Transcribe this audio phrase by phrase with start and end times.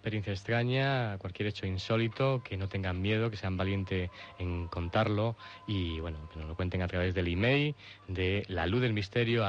[0.00, 6.00] experiencia extraña, cualquier hecho insólito, que no tengan miedo, que sean valientes en contarlo y
[6.00, 7.74] bueno, que nos lo cuenten a través del email
[8.08, 9.44] de la luz del misterio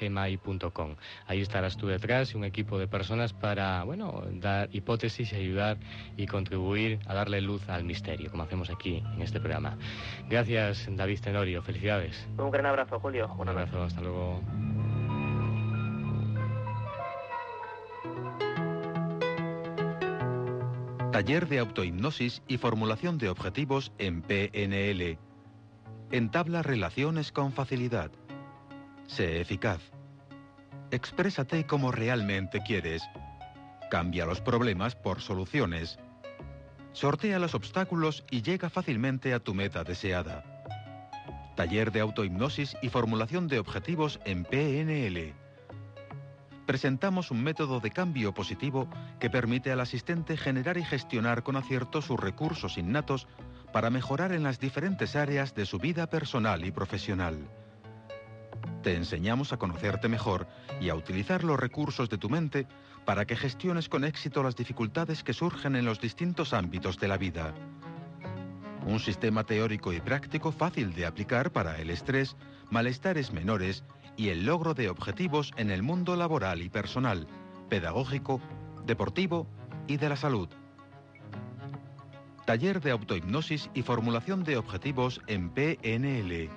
[0.00, 0.94] gmail.com.
[1.26, 5.76] Ahí estarás tú detrás y un equipo de personas para, bueno, dar hipótesis y ayudar
[6.16, 9.76] y contribuir a darle luz al misterio, como hacemos aquí en este programa.
[10.28, 11.62] Gracias, David Tenorio.
[11.62, 12.28] Felicidades.
[12.38, 13.34] Un gran abrazo, Julio.
[13.36, 13.82] Un abrazo.
[13.82, 14.40] Hasta luego.
[21.12, 25.18] Taller de autohipnosis y formulación de objetivos en PNL.
[26.12, 28.12] Entabla relaciones con facilidad.
[29.08, 29.80] Sé eficaz.
[30.92, 33.02] Exprésate como realmente quieres.
[33.90, 35.98] Cambia los problemas por soluciones.
[36.92, 40.44] Sortea los obstáculos y llega fácilmente a tu meta deseada.
[41.56, 45.34] Taller de autohipnosis y formulación de objetivos en PNL
[46.70, 52.00] presentamos un método de cambio positivo que permite al asistente generar y gestionar con acierto
[52.00, 53.26] sus recursos innatos
[53.72, 57.50] para mejorar en las diferentes áreas de su vida personal y profesional.
[58.84, 60.46] Te enseñamos a conocerte mejor
[60.80, 62.68] y a utilizar los recursos de tu mente
[63.04, 67.18] para que gestiones con éxito las dificultades que surgen en los distintos ámbitos de la
[67.18, 67.52] vida.
[68.86, 72.36] Un sistema teórico y práctico fácil de aplicar para el estrés,
[72.70, 73.84] malestares menores
[74.16, 77.26] y el logro de objetivos en el mundo laboral y personal,
[77.68, 78.40] pedagógico,
[78.86, 79.46] deportivo
[79.86, 80.48] y de la salud.
[82.46, 86.50] Taller de autohipnosis y formulación de objetivos en PNL.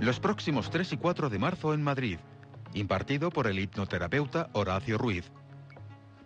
[0.00, 2.18] Los próximos 3 y 4 de marzo en Madrid,
[2.72, 5.30] impartido por el hipnoterapeuta Horacio Ruiz.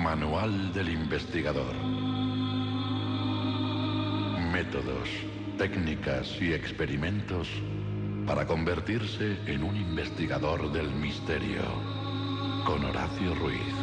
[0.04, 1.74] Manual del investigador.
[4.52, 5.10] Métodos,
[5.58, 7.48] técnicas y experimentos
[8.26, 11.62] para convertirse en un investigador del misterio
[12.66, 13.74] con Horacio Ruiz.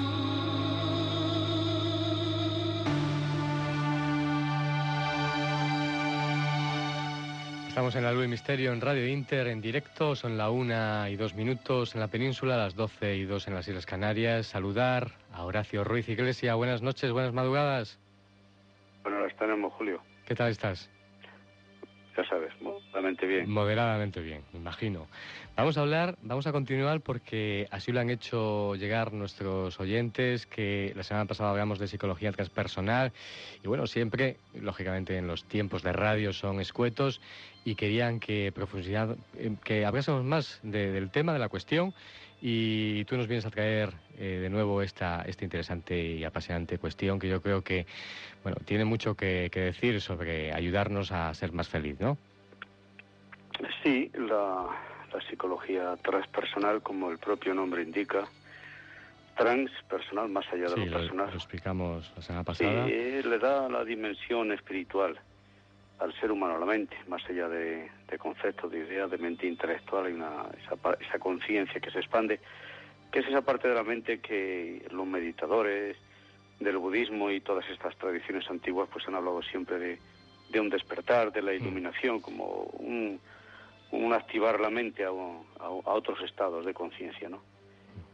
[7.69, 11.35] Estamos en la Luz Misterio en Radio Inter en directo, son la una y dos
[11.35, 14.47] minutos en la península, las doce y dos en las Islas Canarias.
[14.47, 16.55] Saludar a Horacio Ruiz Iglesia.
[16.55, 17.99] Buenas noches, buenas madrugadas.
[19.03, 20.03] Bueno, las tenemos, Julio.
[20.27, 20.91] ¿Qué tal estás?
[22.17, 22.53] Ya sabes,
[22.91, 23.51] moderadamente bien.
[23.51, 25.07] Moderadamente bien, me imagino.
[25.57, 30.93] Vamos a hablar, vamos a continuar porque así lo han hecho llegar nuestros oyentes, que
[30.97, 33.13] la semana pasada hablamos de psicología transpersonal
[33.63, 37.21] y bueno, siempre, lógicamente en los tiempos de radio son escuetos
[37.65, 41.95] y querían que profundidad, eh, que hablásemos más del tema, de la cuestión
[42.43, 47.19] y tú nos vienes a traer eh, de nuevo esta, esta interesante y apasionante cuestión
[47.19, 47.87] que yo creo que
[48.43, 52.17] bueno, tiene mucho que, decir sobre ayudarnos a ser más feliz, ¿no?
[53.83, 54.67] Sí, la,
[55.29, 58.25] psicología transpersonal, como el propio nombre indica,
[59.37, 61.29] transpersonal, más allá de lo personal.
[61.31, 62.87] Lo, explicamos la semana pasada.
[62.87, 65.19] Sí, le da la dimensión espiritual
[65.99, 70.07] al ser humano, a la mente, más allá de, conceptos, de ideas, de mente intelectual,
[70.07, 72.41] hay una, esa, esa conciencia que se expande,
[73.13, 75.97] que es esa parte de la mente que los meditadores
[76.59, 79.99] del budismo y todas estas tradiciones antiguas pues han hablado siempre de,
[80.51, 81.57] de un despertar, de la mm.
[81.57, 82.45] iluminación, como
[82.79, 83.21] un,
[83.93, 87.43] un activar la mente a, a, otros estados de conciencia, ¿no?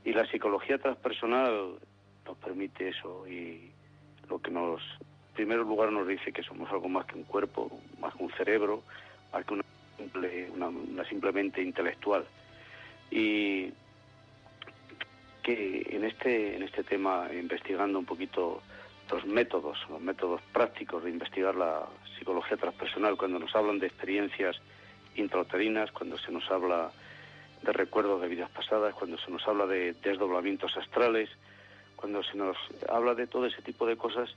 [0.05, 1.75] Y la psicología transpersonal
[2.25, 3.70] nos permite eso y
[4.28, 4.81] lo que nos
[5.37, 7.70] primer lugar nos dice que somos algo más que un cuerpo,
[8.00, 8.82] más que un cerebro,
[9.32, 9.64] más que una,
[9.96, 12.25] simple, una, simplemente intelectual.
[13.11, 13.70] Y
[15.43, 18.62] que en este, en este tema, investigando un poquito
[19.11, 21.87] los métodos, los métodos prácticos de investigar la
[22.19, 24.56] psicología transpersonal, cuando nos hablan de experiencias
[25.17, 26.91] intrauterinas, cuando se nos habla
[27.63, 31.31] de recuerdos de vidas pasadas, cuando se nos habla de desdoblamientos astrales,
[31.97, 32.57] cuando se nos
[32.89, 34.31] habla de todo ese tipo de cosas,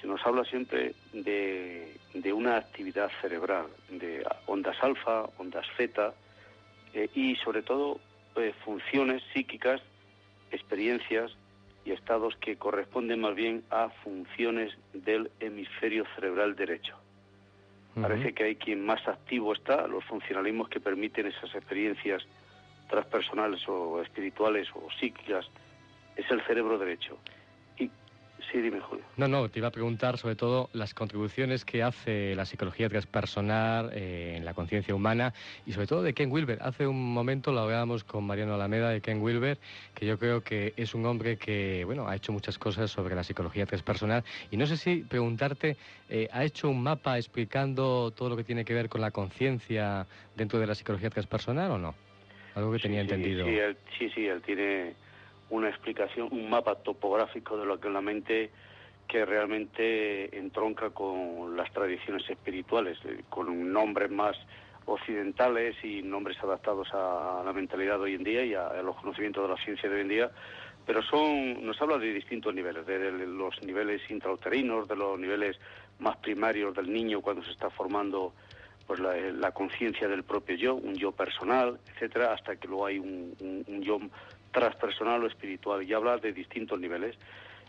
[0.00, 1.96] se nos habla siempre de,
[2.32, 6.14] una actividad cerebral, de ondas alfa, ondas zeta
[6.92, 8.00] eh, y sobre todo
[8.36, 9.80] eh, funciones psíquicas,
[10.50, 11.32] experiencias
[11.84, 16.96] y estados que corresponden más bien a funciones del hemisferio cerebral derecho.
[18.00, 22.26] Parece que hay quien más activo está, los funcionalismos que permiten esas experiencias
[22.88, 25.48] transpersonales o espirituales o psíquicas,
[26.16, 27.18] es el cerebro derecho.
[28.54, 29.04] Sí, dime, Julio.
[29.16, 33.90] No, no, te iba a preguntar sobre todo las contribuciones que hace la psicología transpersonal
[33.92, 35.34] eh, en la conciencia humana
[35.66, 36.58] y sobre todo de Ken Wilber.
[36.62, 39.58] Hace un momento lo hablábamos con Mariano Alameda de Ken Wilber,
[39.92, 43.24] que yo creo que es un hombre que, bueno, ha hecho muchas cosas sobre la
[43.24, 44.22] psicología transpersonal
[44.52, 45.76] y no sé si preguntarte,
[46.08, 50.06] eh, ¿ha hecho un mapa explicando todo lo que tiene que ver con la conciencia
[50.36, 51.96] dentro de la psicología transpersonal o no?
[52.54, 53.46] Algo que tenía entendido.
[53.98, 54.94] sí, sí, él tiene
[55.50, 58.50] una explicación, un mapa topográfico de lo que es la mente
[59.08, 64.36] que realmente entronca con las tradiciones espirituales, eh, con nombres más
[64.86, 69.42] occidentales y nombres adaptados a la mentalidad de hoy en día y a, los conocimientos
[69.42, 70.30] de la ciencia de hoy en día,
[70.86, 75.58] pero son nos habla de distintos niveles, de, los niveles intrauterinos, de los niveles
[76.00, 78.34] más primarios del niño cuando se está formando
[78.86, 83.34] pues la, conciencia del propio yo, un yo personal, etcétera, hasta que luego hay un,
[83.66, 83.98] un yo
[84.54, 87.16] transpersonal o espiritual y habla de distintos niveles.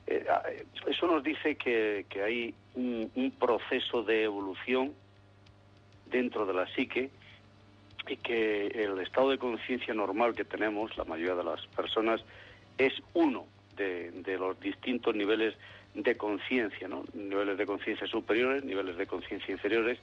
[0.08, 4.94] Eh, ah, eh, eso nos dice que, hay un, proceso de evolución
[6.06, 7.10] dentro de la psique
[8.08, 12.22] y que el estado de conciencia normal que tenemos, la mayoría de las personas,
[12.78, 13.46] es uno
[13.76, 15.56] de, los distintos niveles
[15.96, 17.04] de conciencia, ¿no?
[17.14, 19.98] niveles de conciencia superiores, niveles de conciencia inferiores,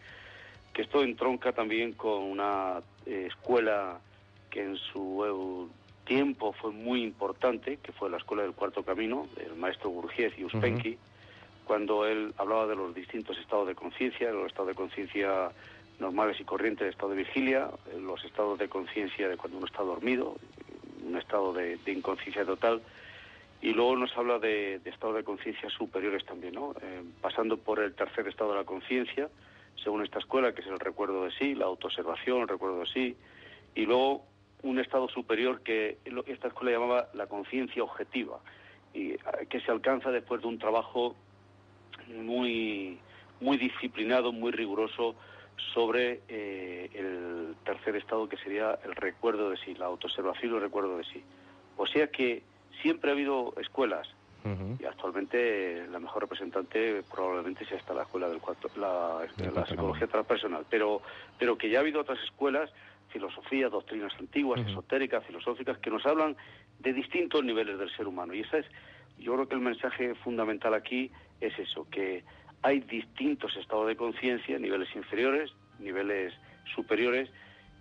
[0.72, 4.00] que esto entronca también con una eh, escuela
[4.50, 5.22] que en su
[6.04, 10.44] tiempo fue muy importante, que fue la Escuela del Cuarto Camino, del maestro Gurgiez y
[10.44, 10.98] Uspenki,
[11.64, 15.50] cuando él hablaba de los distintos estados de conciencia, los estados de conciencia
[15.98, 17.70] normales y corrientes, estado de vigilia,
[18.00, 20.36] los estados de conciencia de cuando uno está dormido,
[21.06, 22.82] un estado de, inconsciencia total,
[23.60, 26.74] y luego nos habla de, estados de conciencia superiores también, ¿no?
[26.82, 29.28] Eh, pasando por el tercer estado de la conciencia,
[29.82, 33.16] según esta escuela, que es el recuerdo de sí, la autoobservación, el recuerdo de sí,
[33.74, 34.24] y luego
[34.62, 38.38] un estado superior que esta escuela llamaba la conciencia objetiva,
[38.94, 39.16] y
[39.48, 41.16] que se alcanza después de un trabajo
[42.08, 42.98] muy,
[43.40, 45.14] muy disciplinado, muy riguroso
[45.74, 50.60] sobre eh, el tercer estado que sería el recuerdo de sí, la autoobservación y el
[50.62, 51.22] recuerdo de sí.
[51.76, 52.42] O sea que
[52.82, 54.08] siempre ha habido escuelas
[54.80, 59.20] y actualmente la mejor representante probablemente sea esta la escuela del cuarto, la,
[59.54, 61.00] la psicología transpersonal, pero,
[61.38, 62.68] pero que ya ha habido otras escuelas
[63.12, 66.36] filosofía, doctrinas antiguas, esotéricas, filosóficas, que nos hablan
[66.78, 68.34] de distintos niveles del ser humano.
[68.34, 68.66] Y esa es,
[69.18, 71.10] yo creo que el mensaje fundamental aquí
[71.40, 72.24] es eso, que
[72.62, 76.32] hay distintos estados de conciencia, niveles inferiores, niveles
[76.74, 77.28] superiores,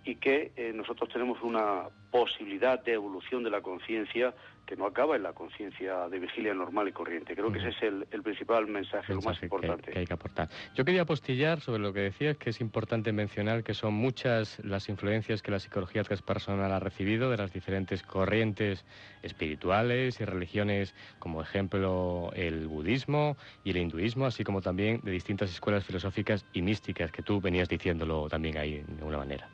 [0.04, 4.34] y que eh, nosotros tenemos una posibilidad de evolución de la conciencia
[4.66, 7.34] que no acaba en la conciencia de vigilia normal y corriente.
[7.34, 9.90] Creo que ese es el, principal mensaje, lo más importante.
[9.90, 10.48] Que, hay que aportar.
[10.74, 14.88] Yo quería apostillar sobre lo que decías, que es importante mencionar que son muchas las
[14.88, 18.84] influencias que la psicología transpersonal ha recibido de las diferentes corrientes
[19.22, 25.50] espirituales y religiones, como ejemplo el budismo y el hinduismo, así como también de distintas
[25.50, 29.48] escuelas filosóficas y místicas, que tú venías diciéndolo también ahí de alguna manera.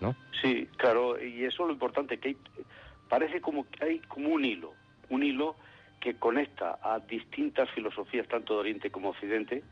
[0.00, 0.16] ¿No?
[0.40, 2.36] Sí, claro, y eso es lo importante, que hay,
[3.10, 4.72] parece como que hay como un hilo,
[5.10, 5.56] un hilo
[6.00, 9.62] que conecta a distintas filosofías, tanto de Oriente como Occidente,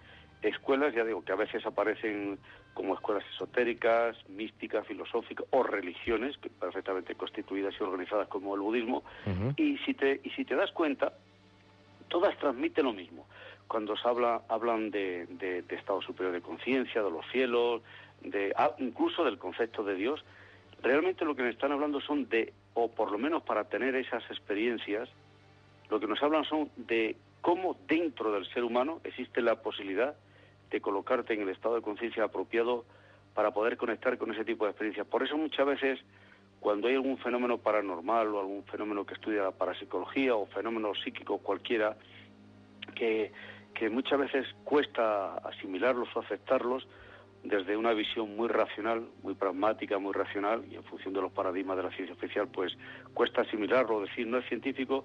[0.43, 2.39] escuelas, ya digo, que a veces aparecen
[2.75, 9.05] como escuelas esotéricas, místicas, filosóficas o religiones, que perfectamente constituidas y organizadas como el budismo,
[9.57, 11.15] y, si te, y si te das cuenta,
[12.09, 13.27] todas transmiten lo mismo.
[13.69, 17.83] Cuando se habla, hablan de, de, estado superior de conciencia, de los cielos,
[18.23, 20.25] de, ah, incluso del concepto de Dios,
[20.83, 24.23] realmente lo que me están hablando son de, o por lo menos para tener esas
[24.31, 25.09] experiencias,
[25.91, 30.15] lo que nos hablan son de cómo dentro del ser humano existe la posibilidad
[30.71, 32.85] de colocarte en el estado de conciencia apropiado
[33.35, 35.07] para poder conectar con ese tipo de experiencias.
[35.07, 36.01] Por eso muchas veces
[36.61, 41.39] cuando hay algún fenómeno paranormal o algún fenómeno que estudia la parapsicología o fenómeno psíquico
[41.39, 41.97] cualquiera,
[42.95, 43.33] que,
[43.75, 46.87] que muchas veces cuesta asimilarlos o aceptarlos,
[47.45, 51.77] desde una visión muy racional, muy pragmática, muy racional, y en función de los paradigmas
[51.77, 52.77] de la ciencia oficial, pues
[53.15, 55.05] cuesta asimilarlo, decir, no es científico,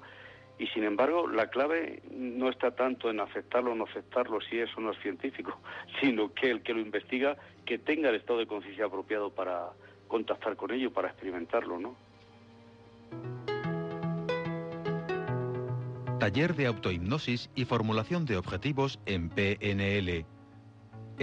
[0.58, 4.80] y sin embargo la clave no está tanto en aceptarlo o no aceptarlo, si eso
[4.82, 5.60] no es científico,
[6.02, 9.70] sino que el que lo investiga, que tenga el estado de conciencia apropiado para
[10.08, 11.96] contactar con ello, para experimentarlo, ¿no?
[16.20, 20.26] Taller de autohipnosis y formulación de objetivos en PNL.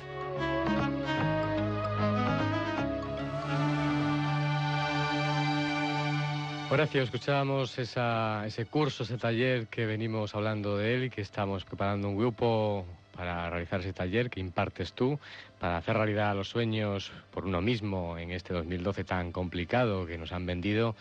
[6.71, 12.09] Horacio, escuchábamos ese curso, ese taller que venimos hablando de él y que estamos preparando
[12.09, 12.87] un grupo
[13.17, 15.19] para realizar ese taller que impartes tú,
[15.59, 20.31] para hacer realidad los sueños por uno mismo en este 2012 tan complicado que nos
[20.31, 20.95] han vendido.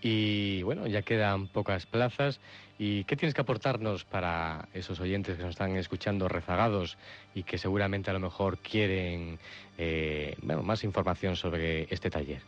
[0.00, 2.40] Y bueno, ya quedan pocas plazas.
[2.78, 6.96] ¿Y qué tienes que aportarnos para esos oyentes que nos están escuchando rezagados
[7.34, 9.38] y que seguramente a lo mejor quieren
[9.76, 12.42] eh, más información sobre este taller?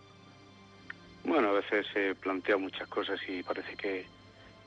[1.25, 4.07] Bueno, a veces se plantean muchas cosas y parece que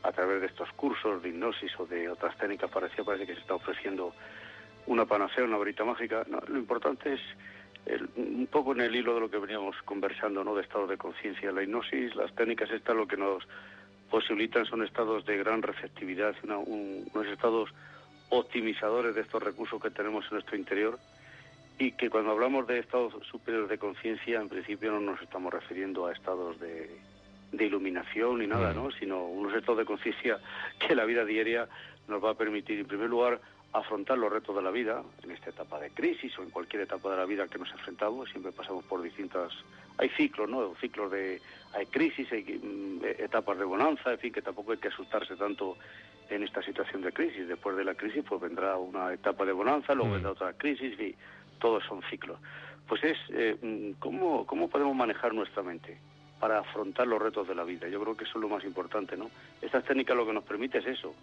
[0.03, 3.39] a través de estos cursos de hipnosis o de otras técnicas parece, parece que se
[3.39, 4.13] está ofreciendo
[4.85, 6.25] una panacea, una varita mágica.
[6.47, 7.21] lo importante es
[8.15, 10.55] un poco en el hilo de lo que veníamos conversando, ¿no?
[10.55, 11.51] De estado de conciencia.
[11.51, 13.43] La hipnosis, las técnicas estas lo que nos
[14.09, 17.69] posibilitan son estados de gran receptividad, unos estados
[18.29, 20.99] optimizadores de estos recursos que tenemos en nuestro interior
[21.79, 26.05] y que cuando hablamos de estados superiores de conciencia, en principio no nos estamos refiriendo
[26.05, 26.89] a estados de,
[27.59, 28.91] iluminación ni nada, ¿no?
[28.91, 30.39] Sino unos estados de conciencia
[30.79, 31.67] que la vida diaria
[32.07, 33.39] nos va a permitir, en primer lugar,
[33.73, 37.09] afrontar los retos de la vida, en esta etapa de crisis o en cualquier etapa
[37.09, 39.51] de la vida que nos enfrentamos, siempre pasamos por distintas...
[39.97, 40.73] Hay ciclos, ¿no?
[40.79, 41.41] Ciclos de...
[41.73, 45.77] Hay crisis, hay mm, etapas de bonanza, en fin, que tampoco hay que asustarse tanto
[46.29, 47.47] en esta situación de crisis.
[47.47, 51.15] Después de la crisis, pues vendrá una etapa de bonanza, luego vendrá otra crisis, y
[51.59, 52.39] todos son ciclos.
[52.87, 55.97] Pues es eh, ¿cómo, cómo podemos manejar nuestra mente
[56.43, 57.87] para afrontar los retos de la vida.
[57.87, 59.31] Yo creo que eso es lo más importante, ¿no?
[59.61, 61.15] Esta técnica lo que nos permite es eso,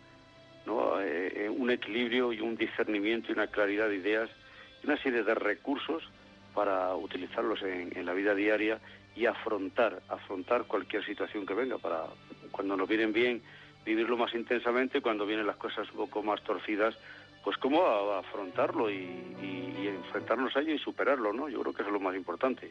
[0.66, 1.00] ¿no?
[1.00, 4.30] Eh, eh, un equilibrio y un discernimiento y una claridad de ideas
[4.82, 6.02] y una serie de recursos
[6.54, 8.80] para utilizarlos en, la vida diaria
[9.14, 12.04] y afrontar, afrontar cualquier situación que venga, para
[12.50, 13.42] cuando nos vienen bien
[13.84, 16.96] vivirlo más intensamente, cuando vienen las cosas un poco más torcidas,
[17.42, 19.26] pues cómo afrontarlo y,
[19.80, 21.48] enfrentarnos a ello y superarlo, ¿no?
[21.48, 22.70] Yo creo que eso es lo más importante.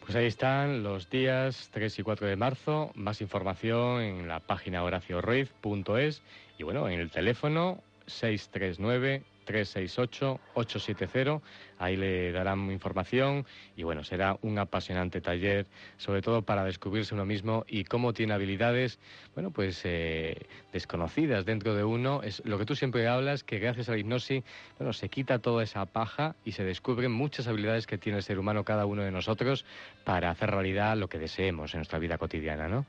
[0.00, 4.82] Pues ahí están los días 3 y 4 de marzo, más información en la página
[4.82, 6.22] horacioruiz.es
[6.58, 11.40] y bueno, en el teléfono 639 368-870.
[11.78, 17.24] Ahí le darán información y bueno, será un apasionante taller, sobre todo para descubrirse uno
[17.24, 18.98] mismo y cómo tiene habilidades,
[19.34, 22.22] bueno, pues eh, desconocidas dentro de uno.
[22.22, 24.44] Es lo que tú siempre hablas, que gracias a la hipnosis,
[24.78, 28.38] bueno, se quita toda esa paja y se descubren muchas habilidades que tiene el ser
[28.38, 29.64] humano, cada uno de nosotros,
[30.04, 32.84] para hacer realidad lo que deseemos en nuestra vida cotidiana, ¿no?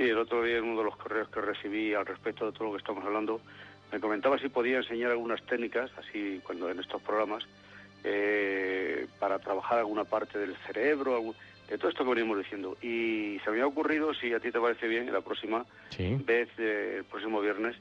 [0.00, 2.64] Sí, el otro día en uno de los correos que recibí al respecto de todo
[2.64, 3.42] lo que estamos hablando,
[3.92, 7.44] me comentaba si podía enseñar algunas técnicas, así cuando en estos programas,
[8.04, 11.34] eh, para trabajar alguna parte del cerebro,
[11.68, 12.76] de todo esto que venimos diciendo.
[12.82, 15.64] Y se me ha ocurrido, si a ti te parece bien, la próxima
[15.98, 17.76] vez, eh, el próximo viernes,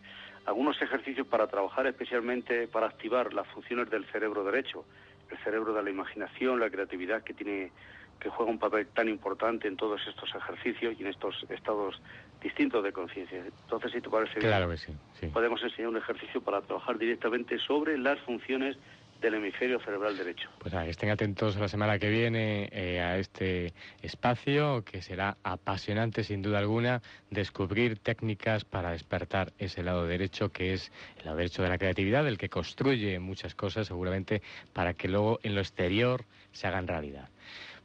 [0.46, 4.86] algunos ejercicios para trabajar especialmente para activar las funciones del cerebro derecho,
[5.30, 7.72] el cerebro de la imaginación, la creatividad que tiene
[8.20, 12.02] que juega un papel tan importante en todos estos ejercicios y en estos estados
[12.42, 13.40] distintos de conciencia.
[13.46, 17.58] Entonces, si te parece claro bien, que sí, podemos enseñar un ejercicio para trabajar directamente
[17.60, 18.78] sobre las funciones
[19.22, 20.50] del hemisferio cerebral derecho.
[20.60, 26.24] Pues nada, estén atentos la semana que viene eh, a este espacio que será apasionante
[26.24, 31.64] sin duda alguna descubrir técnicas para despertar ese lado derecho que es el lado derecho
[31.64, 34.42] de la creatividad, el que construye muchas cosas seguramente
[34.74, 36.24] para que luego en lo exterior
[36.54, 37.30] se hagan realidad.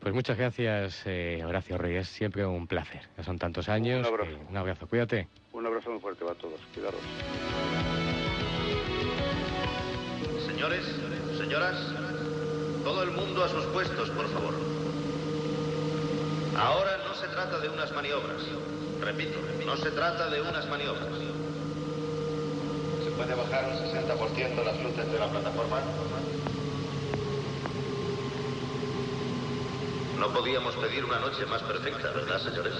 [0.04, 2.08] Pues muchas gracias, eh, Horacio Reyes.
[2.08, 3.08] Siempre un placer.
[3.16, 4.06] Ya son tantos años.
[4.06, 4.38] Un abrazo.
[4.50, 4.86] un abrazo.
[4.86, 5.28] Cuídate.
[5.54, 6.60] Un abrazo muy fuerte para todos.
[6.74, 7.00] Cuidaros.
[10.46, 10.84] Señores,
[11.38, 11.94] señoras,
[12.84, 14.52] todo el mundo a sus puestos, por favor.
[16.58, 18.42] Ahora no se trata de unas maniobras.
[19.00, 21.08] Repito, no se trata de unas maniobras.
[23.02, 25.80] ¿Se puede bajar un 60% las luces de la plataforma?
[30.24, 32.72] No podíamos pedir una noche más perfecta, ¿verdad, señores?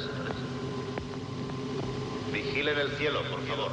[2.33, 3.71] Vigilen el cielo, por favor.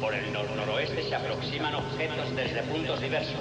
[0.00, 3.36] Por el nor-noroeste se aproximan objetos desde puntos diversos.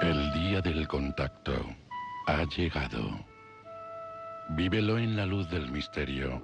[0.00, 1.52] El día del contacto
[2.26, 3.10] ha llegado.
[4.48, 6.40] Vívelo en la luz del misterio,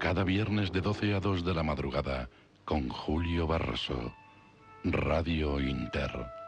[0.00, 2.28] cada viernes de 12 a 2 de la madrugada,
[2.64, 4.12] con Julio Barroso,
[4.82, 6.41] Radio Inter.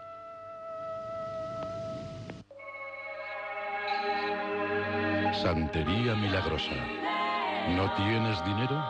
[5.45, 6.73] Santería Milagrosa.
[7.77, 8.83] ¿No tienes dinero?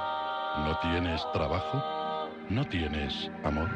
[0.58, 1.82] ¿No tienes trabajo?
[2.49, 3.68] ¿No tienes amor?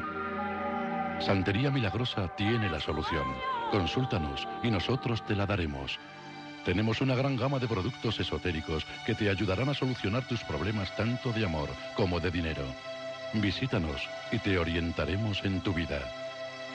[1.18, 3.24] Santería Milagrosa tiene la solución.
[3.72, 5.98] Consúltanos y nosotros te la daremos.
[6.64, 11.32] Tenemos una gran gama de productos esotéricos que te ayudarán a solucionar tus problemas tanto
[11.32, 12.62] de amor como de dinero.
[13.32, 16.27] Visítanos y te orientaremos en tu vida.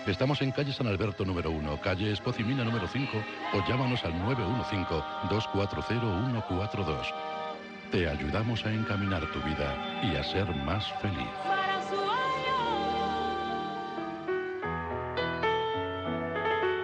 [0.07, 3.09] Estamos en calle San Alberto número 1, calle Espocimina número 5
[3.53, 4.13] o llámanos al
[5.29, 7.13] 915-240-142.
[7.89, 11.29] Te ayudamos a encaminar tu vida y a ser más feliz.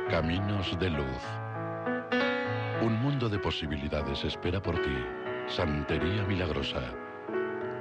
[0.09, 1.21] Caminos de luz.
[2.81, 4.95] Un mundo de posibilidades espera por ti.
[5.47, 6.93] Santería Milagrosa.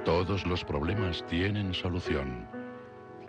[0.03, 2.45] Todos los problemas tienen solución.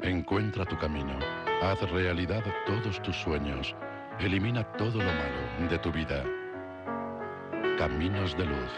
[0.02, 1.16] Encuentra tu camino.
[1.62, 3.76] Haz realidad todos tus sueños.
[4.18, 6.24] Elimina todo lo malo de tu vida.
[7.76, 8.72] Caminos de luz.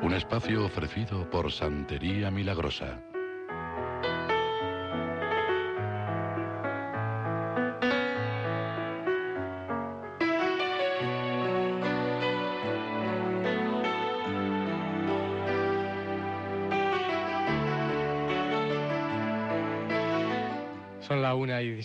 [0.00, 2.98] Un espacio ofrecido por Santería Milagrosa.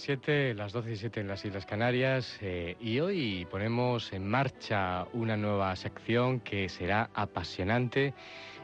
[0.06, 5.08] 17, las 12 y 17 en las Islas Canarias eh, y hoy ponemos en marcha
[5.14, 8.14] una nueva sección que será apasionante.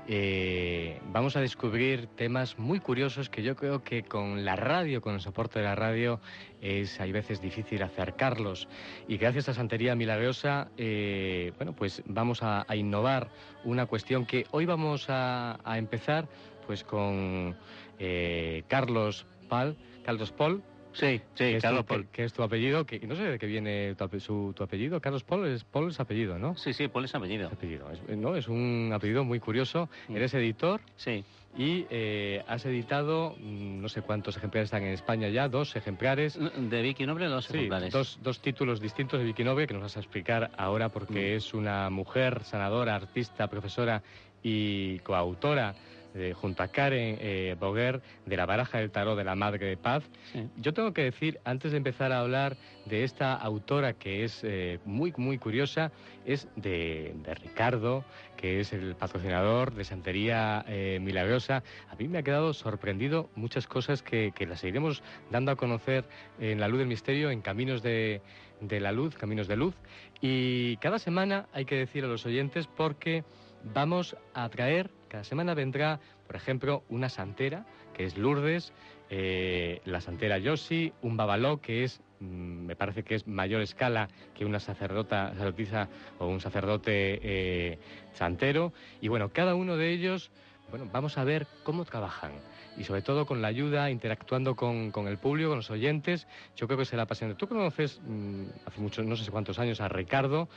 [0.10, 5.14] Eh, vamos a descubrir temas muy curiosos que yo creo que con la radio, con
[5.14, 6.20] el soporte de la radio,
[6.62, 8.68] es hay veces difícil acercarlos.
[9.08, 13.30] Y gracias a Santería Milagrosa, eh, bueno, pues vamos a, a innovar
[13.64, 16.28] una cuestión que hoy vamos a, a empezar
[16.68, 17.56] pues con
[17.98, 20.62] eh, Carlos Pal, Carlos Paul.
[20.92, 22.06] Sí, sí, Carlos Paul.
[22.06, 25.00] Que, que es tu apellido, que no sé de qué viene tu, su, tu apellido.
[25.00, 26.58] Carlos Paul es, Paul es apellido, ¿no?
[26.58, 27.48] Sí, sí, Paul es apellido.
[27.48, 29.88] Es apellido, es, no, es un apellido muy curioso.
[30.08, 30.16] Mm.
[30.16, 31.24] Eres editor Sí,
[31.58, 36.38] y eh, has editado, mm, no sé cuántos ejemplares están en España ya, dos ejemplares.
[36.40, 37.94] de Vicky Noble dos Sí, ejemplares.
[37.94, 41.38] dos, dos títulos distintos de Vicky Noble que nos vas a explicar ahora porque Mm.
[41.38, 44.02] es una mujer sanadora, artista, profesora
[44.42, 45.76] y coautora
[46.16, 49.78] eh, junto a Karen eh, Boguer de la baraja del tarot de la Madre de
[49.78, 50.04] Paz.
[50.32, 50.48] Sí.
[50.58, 54.80] Yo tengo que decir, antes de empezar a hablar de esta autora que es eh,
[54.86, 55.92] muy, muy curiosa,
[56.26, 58.04] es de, de Ricardo,
[58.38, 61.64] que es el patrocinador de Santería eh, Milagrosa.
[61.90, 66.06] A mí me ha quedado sorprendido muchas cosas que, que las seguiremos dando a conocer
[66.40, 68.22] en la luz del misterio, en Caminos de,
[68.62, 69.76] de la Luz, Caminos de Luz.
[70.22, 73.24] Y cada semana hay que decir a los oyentes porque
[73.64, 78.72] vamos a traer, cada semana vendrá, por ejemplo, una santera, que es Lourdes,
[79.10, 84.08] eh, la santera Yoshi, un babaló, que es, mm, me parece que es mayor escala
[84.36, 87.80] que una sacerdota, sacerdotisa o un sacerdote eh,
[88.14, 88.72] santero.
[89.02, 90.32] Y bueno, cada uno de ellos,
[90.70, 92.32] bueno, vamos a ver cómo trabajan.
[92.78, 96.68] Y sobre todo con la ayuda, interactuando con, con el público, con los oyentes, yo
[96.68, 97.40] creo que será apasionante.
[97.40, 100.48] Tú conoces mm, hace muchos, no sé cuántos años, a Ricardo.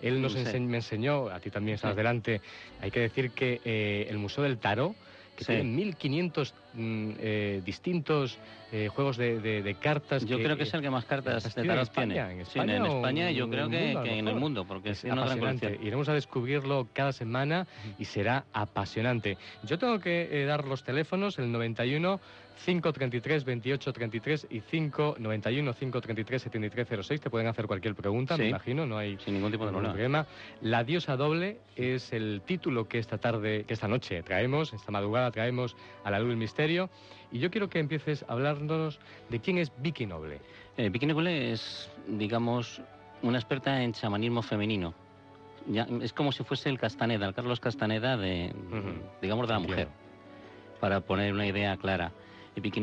[0.00, 1.96] Él nos ense- me enseñó, a ti también estás Sí.
[1.96, 2.40] delante,
[2.80, 4.94] hay que decir que eh, el Museo del Tarot
[5.36, 5.52] que Sí.
[5.54, 8.38] tiene 1500 mm, eh, distintos
[8.70, 10.24] eh, juegos de, de- de cartas.
[10.24, 12.18] Yo creo que es el que más cartas de tarot tiene.
[12.18, 14.90] En Sí, España, en o España en yo creo que, mundo, en el mundo, porque
[14.90, 15.78] Es es una gran colección.
[15.82, 17.66] Iremos a descubrirlo cada semana
[17.98, 19.36] y será apasionante.
[19.64, 22.20] Yo tengo que eh, dar los teléfonos, el 91
[22.64, 27.20] 533 28 33 y 5 91 533 73 06.
[27.20, 30.26] Te pueden hacer cualquier pregunta, me imagino, no hay Sin ningún tipo de problema.
[30.60, 35.30] La diosa doble es el título que esta tarde, que esta noche traemos, esta madrugada
[35.30, 36.90] traemos a la luz del misterio.
[37.30, 40.40] Y yo quiero que empieces a hablarnos de quién es Vicky Noble.
[40.76, 42.80] Eh, Vicky Noble es, digamos,
[43.22, 44.94] una experta en chamanismo femenino.
[45.66, 48.52] Ya, es como si fuese el Castaneda, el Carlos Castaneda de,
[49.20, 49.88] digamos, de la mujer,
[50.80, 52.12] para poner una idea clara.
[52.54, 52.80] Y Vicky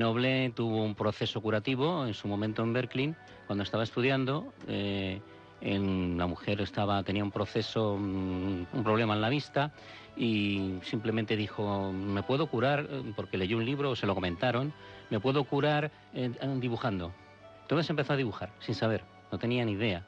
[0.56, 3.16] tuvo un proceso curativo en su momento en Berkeley,
[3.48, 4.54] cuando estaba estudiando.
[4.68, 5.22] eh,
[5.62, 6.64] la mujer
[7.04, 9.72] tenía un proceso, mm, un problema en la vista,
[10.16, 12.88] y simplemente dijo, ¿me puedo curar?
[12.90, 14.74] Eh, Porque leyó un libro, o se lo comentaron,
[15.10, 17.14] ¿me puedo curar eh, dibujando?
[17.62, 20.06] Entonces empezó a dibujar, sin saber, no tenía ni idea.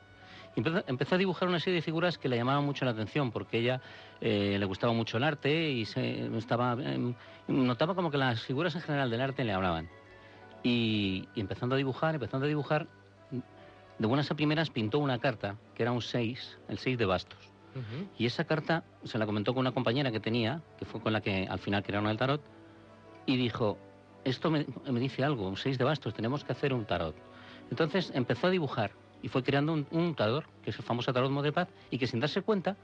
[0.55, 3.59] Empezó, empezó a dibujar una serie de figuras que le llamaban mucho la atención, porque
[3.59, 3.81] ella
[4.19, 7.13] eh, le gustaba mucho el arte y se, estaba, eh,
[7.47, 9.89] notaba como que las figuras en general del arte le hablaban.
[10.63, 12.87] Y, y empezando a dibujar, empezando a dibujar,
[13.97, 17.39] de buenas a primeras pintó una carta, que era un 6, el 6 de bastos.
[18.17, 21.21] Y esa carta se la comentó con una compañera que tenía, que fue con la
[21.21, 22.41] que al final crearon el tarot,
[23.25, 23.77] y dijo,
[24.25, 27.15] esto me, me dice algo, un 6 de bastos, tenemos que hacer un tarot.
[27.69, 31.31] Entonces empezó a dibujar y fue creando un, un tarot, que es el famoso tarot
[31.31, 32.75] Modepad, y que sin darse cuenta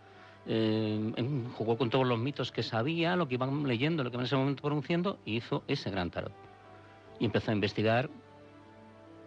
[0.46, 1.14] eh,
[1.58, 4.28] jugó con todos los mitos que sabía, lo que iban leyendo, lo que iban en
[4.28, 6.32] ese momento pronunciando, y hizo ese gran tarot.
[7.20, 8.10] Y empezó a investigar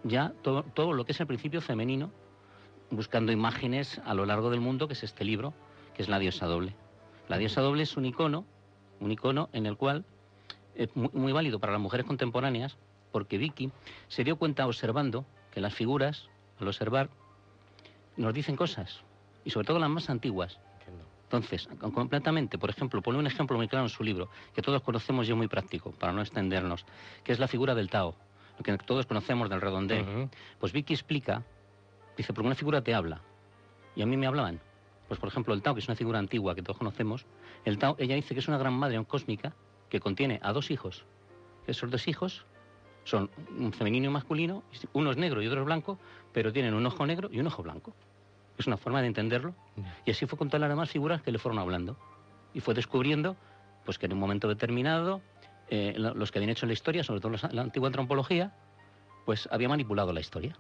[0.05, 2.11] ya todo, todo lo que es el principio femenino,
[2.91, 5.53] buscando imágenes a lo largo del mundo, que es este libro,
[5.95, 6.75] que es la diosa doble.
[7.29, 8.47] La diosa doble es un icono,
[9.01, 10.05] un icono en el cual
[10.75, 12.79] es muy, muy válido para las mujeres contemporáneas,
[13.13, 13.71] porque Vicky
[14.09, 16.29] se dio cuenta observando que las figuras,
[16.61, 17.09] al observar,
[18.17, 19.01] nos dicen cosas,
[19.45, 20.59] y sobre todo las más antiguas.
[20.81, 21.05] Entiendo.
[21.25, 24.83] Entonces, com- completamente, por ejemplo, pone un ejemplo muy claro en su libro, que todos
[24.83, 26.85] conocemos y es muy práctico, para no extendernos,
[27.25, 28.15] que es la figura del Tao,
[28.59, 30.03] lo que todos conocemos del redondel.
[30.03, 30.31] Ujú.
[30.59, 31.43] Pues Vicky explica,
[32.17, 33.23] dice, porque una figura te habla.
[33.97, 34.61] Y a mí me hablaban.
[35.09, 37.27] Pues por ejemplo, el Tao, que es una figura antigua que todos conocemos,
[37.65, 39.55] el Tao, ella dice que es una gran madre cósmica
[39.89, 41.05] que contiene a dos hijos.
[41.67, 42.45] Esos dos hijos
[43.05, 45.99] son un femenino y un masculino, uno es negro y otro es blanco,
[46.33, 47.95] pero tienen un ojo negro y un ojo blanco.
[48.59, 49.55] Es una forma de entenderlo.
[50.05, 51.97] Y así fue con todas las demás figuras que le fueron hablando.
[52.53, 53.37] Y fue descubriendo
[53.85, 55.23] pues que en un momento determinado
[55.69, 58.53] eh, lo- los que habían hecho la historia, sobre todo la antigua antropología,
[59.25, 60.57] pues había manipulado la historia.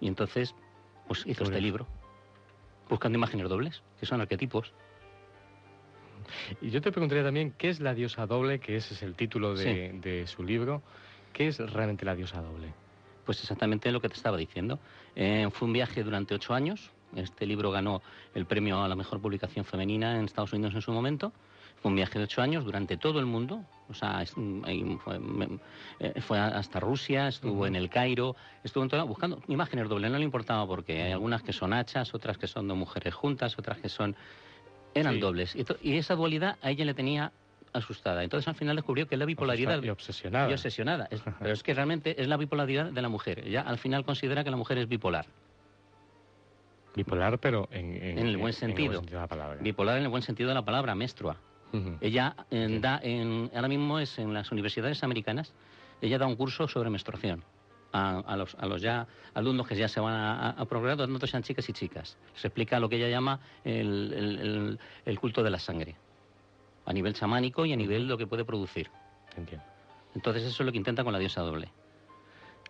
[0.00, 0.54] Y entonces
[1.08, 1.86] pues hizo este libro,
[2.88, 4.72] buscando imágenes dobles, que son arquetipos.
[6.60, 8.58] Y yo te preguntaría también, ¿qué es la diosa doble?
[8.58, 10.82] Que ese es el título de, de su libro.
[11.32, 12.72] ¿Qué es realmente la diosa doble?
[13.24, 14.78] Pues exactamente lo que te estaba diciendo.
[15.14, 16.92] Eh, fue un viaje durante ocho años.
[17.14, 18.02] Este libro ganó
[18.34, 21.32] el premio a la mejor publicación femenina en Estados Unidos en su momento.
[21.82, 23.64] Fue un viaje de ocho años durante todo el mundo.
[23.88, 25.20] O sea, fue,
[26.00, 28.34] eh, fue hasta Rusia, estuvo en el Cairo,
[28.64, 30.10] estuvo en todo, buscando imágenes dobles.
[30.10, 33.58] No le importaba porque hay algunas que son hachas, otras que son de mujeres juntas,
[33.58, 34.16] otras que son...
[35.00, 35.20] Eran Sí.
[35.20, 35.56] dobles.
[35.82, 37.32] Y, esa dualidad a ella le tenía
[37.72, 38.24] asustada.
[38.24, 40.50] Entonces al final descubrió que la bipolaridad Y obsesionada.
[40.50, 41.08] y obsesionada.
[41.10, 43.40] Es- pero es que realmente es la bipolaridad de la mujer.
[43.46, 45.26] Ella al final considera que la mujer es bipolar.
[46.94, 49.02] Bipolar, pero en, en- En el buen en sentido.
[49.02, 49.58] de la palabra.
[49.60, 51.36] Bipolar en el buen sentido de la palabra, menstrua.
[52.00, 55.52] Ella eh, da en, ahora mismo es en las universidades americanas,
[56.00, 57.42] ella da un curso sobre menstruación.
[57.92, 61.26] A, a los, a los ya alumnos que ya se van a, a, progrado, tanto
[61.26, 62.18] sean chicas y chicas.
[62.34, 65.96] Se explica lo que ella llama el, el- el- el culto de la sangre,
[66.84, 68.90] a nivel chamánico y a nivel de lo que puede producir.
[69.36, 69.64] Entiendo.
[70.14, 71.70] Entonces eso es lo que intenta con la diosa doble.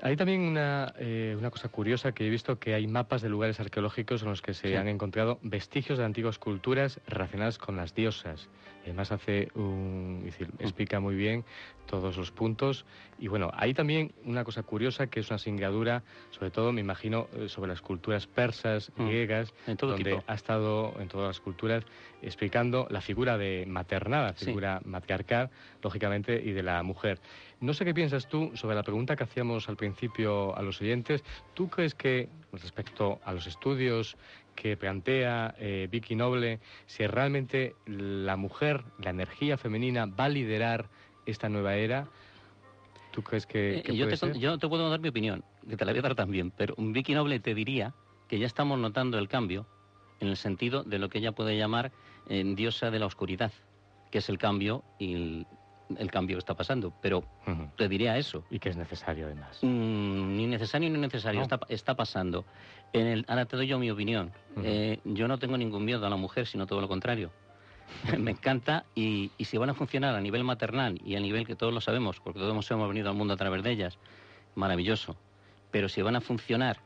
[0.02, 3.60] Hay también una, eh, una cosa curiosa que he visto que hay mapas de lugares
[3.60, 4.74] arqueológicos en los que se Sí.
[4.74, 8.48] han encontrado vestigios de antiguas culturas relacionadas con las diosas.
[8.84, 11.44] Además hace un, decir, explica muy bien
[11.86, 12.84] todos los puntos.
[13.18, 17.28] Y bueno, hay también una cosa curiosa que es una singadura, sobre todo me imagino,
[17.34, 19.06] eh, sobre las culturas persas, Mm.
[19.08, 20.24] griegas, En todo donde tipo.
[20.26, 21.84] ha estado en todas las culturas
[22.22, 24.46] explicando la figura de maternal, la Sí.
[24.46, 25.50] figura matriarcal,
[25.82, 27.18] lógicamente, y de la mujer.
[27.60, 31.24] No sé qué piensas tú sobre la pregunta que hacíamos al principio a los oyentes.
[31.54, 34.16] ¿Tú crees que, respecto a los estudios
[34.54, 40.88] que plantea eh, Vicky Noble, si realmente la mujer, la energía femenina, va a liderar
[41.24, 42.06] esta nueva era?
[43.12, 44.40] ¿Tú crees que, Eh, yo, puede te, con- ser?
[44.40, 47.14] yo te puedo dar mi opinión, que te la voy a dar también, pero Vicky
[47.14, 47.94] Noble te diría
[48.28, 49.64] que ya estamos notando el cambio
[50.20, 51.90] en el sentido de lo que ella puede llamar
[52.28, 53.50] eh, diosa de la oscuridad.
[54.10, 55.46] que es el cambio y el,
[55.96, 56.92] el cambio que está pasando.
[57.00, 57.70] Pero Ujú.
[57.76, 58.44] te diría eso.
[58.50, 59.58] Y que es necesario además.
[59.62, 61.44] Mm, ni necesario ni necesario, No.
[61.44, 62.44] está, está pasando.
[62.92, 64.32] En el, ahora te doy yo mi opinión.
[64.56, 64.62] Ujú.
[64.64, 67.30] Eh, yo no tengo ningún miedo a la mujer, sino todo lo contrario.
[68.18, 71.54] Me encanta y, y si van a funcionar a nivel maternal y a nivel que
[71.56, 73.98] todos lo sabemos, porque todos hemos venido al mundo a través de ellas,
[74.54, 75.16] maravilloso.
[75.70, 76.78] Pero si van a funcionar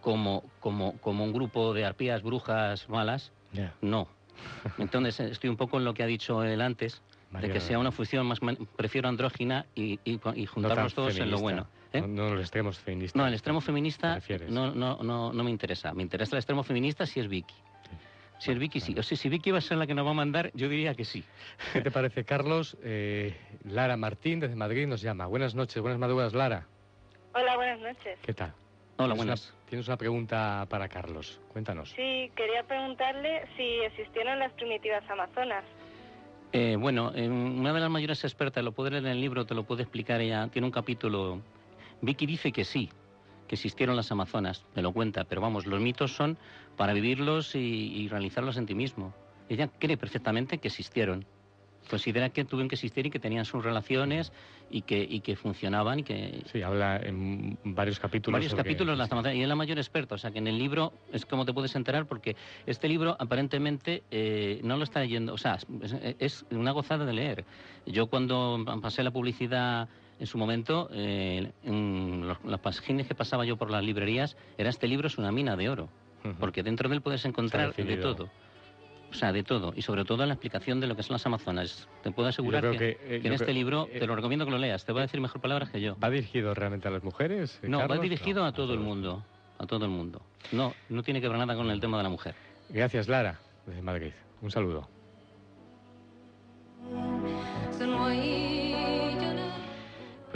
[0.00, 3.74] como, como, como un grupo de arpías, brujas malas, Ya.
[3.80, 4.08] no.
[4.78, 7.78] Entonces eh, estoy un poco en lo que ha dicho él antes, de que sea
[7.78, 11.38] una fusión más, man- prefiero andrógina y, y, y no tan juntarlos todos en lo
[11.38, 11.42] feminista.
[11.42, 11.68] bueno.
[11.92, 12.00] ¿eh?
[12.00, 13.16] No, no los extremos feministas.
[13.16, 15.92] No, el extremo ¿Te feminista no, no, no, no me interesa.
[15.92, 17.54] Me interesa el extremo feminista si es Vicky.
[18.38, 18.94] Si es Vicky, sí.
[18.98, 20.94] O sea, si Vicky va a ser la que nos va a mandar, yo diría
[20.94, 21.24] que sí.
[21.72, 22.76] ¿Qué te parece, Carlos?
[22.82, 23.34] Eh,
[23.64, 25.26] Lara Martín, desde Madrid, nos llama.
[25.26, 26.66] Buenas noches, buenas madrugadas, Lara.
[27.34, 28.18] Hola, buenas noches.
[28.22, 28.52] ¿Qué tal?
[28.98, 29.50] Hola, Tienes buenas.
[29.50, 31.40] Una, tienes una pregunta para Carlos.
[31.52, 31.90] Cuéntanos.
[31.90, 35.64] Sí, quería preguntarle si existieron las primitivas amazonas.
[36.52, 39.54] Eh, bueno, eh, una de las mayores expertas, lo puede leer en el libro, te
[39.54, 41.42] lo puede explicar ella, tiene un capítulo.
[42.00, 42.88] Vicky dice que sí,
[43.46, 46.38] que existieron las Amazonas, me lo cuenta, pero vamos, los mitos son
[46.76, 49.12] para vivirlos y, y realizarlos en ti mismo.
[49.48, 51.24] Ella cree perfectamente que existieron.
[51.88, 54.32] Considera que tuvieron que existir y que tenían sus relaciones
[54.70, 58.32] y que, y que funcionaban y que, Sí, habla en varios capítulos.
[58.38, 60.92] varios capítulos las Amazonas y es la mayor experta, o sea que en el libro
[61.12, 62.34] es como te puedes enterar porque
[62.66, 67.12] este libro aparentemente eh, no lo está leyendo, o sea, es, es una gozada de
[67.12, 67.44] leer.
[67.86, 73.44] Yo cuando pasé la publicidad en su momento, eh, en los- las páginas que pasaba
[73.44, 75.88] yo por las librerías, era este libro es una mina de oro,
[76.40, 78.28] porque dentro de él puedes encontrar de todo.
[79.16, 79.72] O sea, de todo.
[79.74, 81.88] Y sobre todo la explicación de lo que son las Amazonas.
[82.02, 84.50] Te puedo asegurar que, que, eh, que en este libro, eh, te lo recomiendo que
[84.50, 84.84] lo leas.
[84.84, 85.96] Te va a decir mejor palabras que yo.
[85.98, 87.58] ¿Va dirigido realmente a las mujeres?
[87.62, 88.02] eh, No, va Carlos?
[88.02, 89.24] dirigido No, a todo el mundo,
[89.58, 90.20] a todo el mundo.
[90.52, 92.34] No, no tiene que ver nada con el tema de la mujer.
[92.68, 94.12] Gracias, Lara, desde Madrid.
[94.42, 94.86] Un saludo.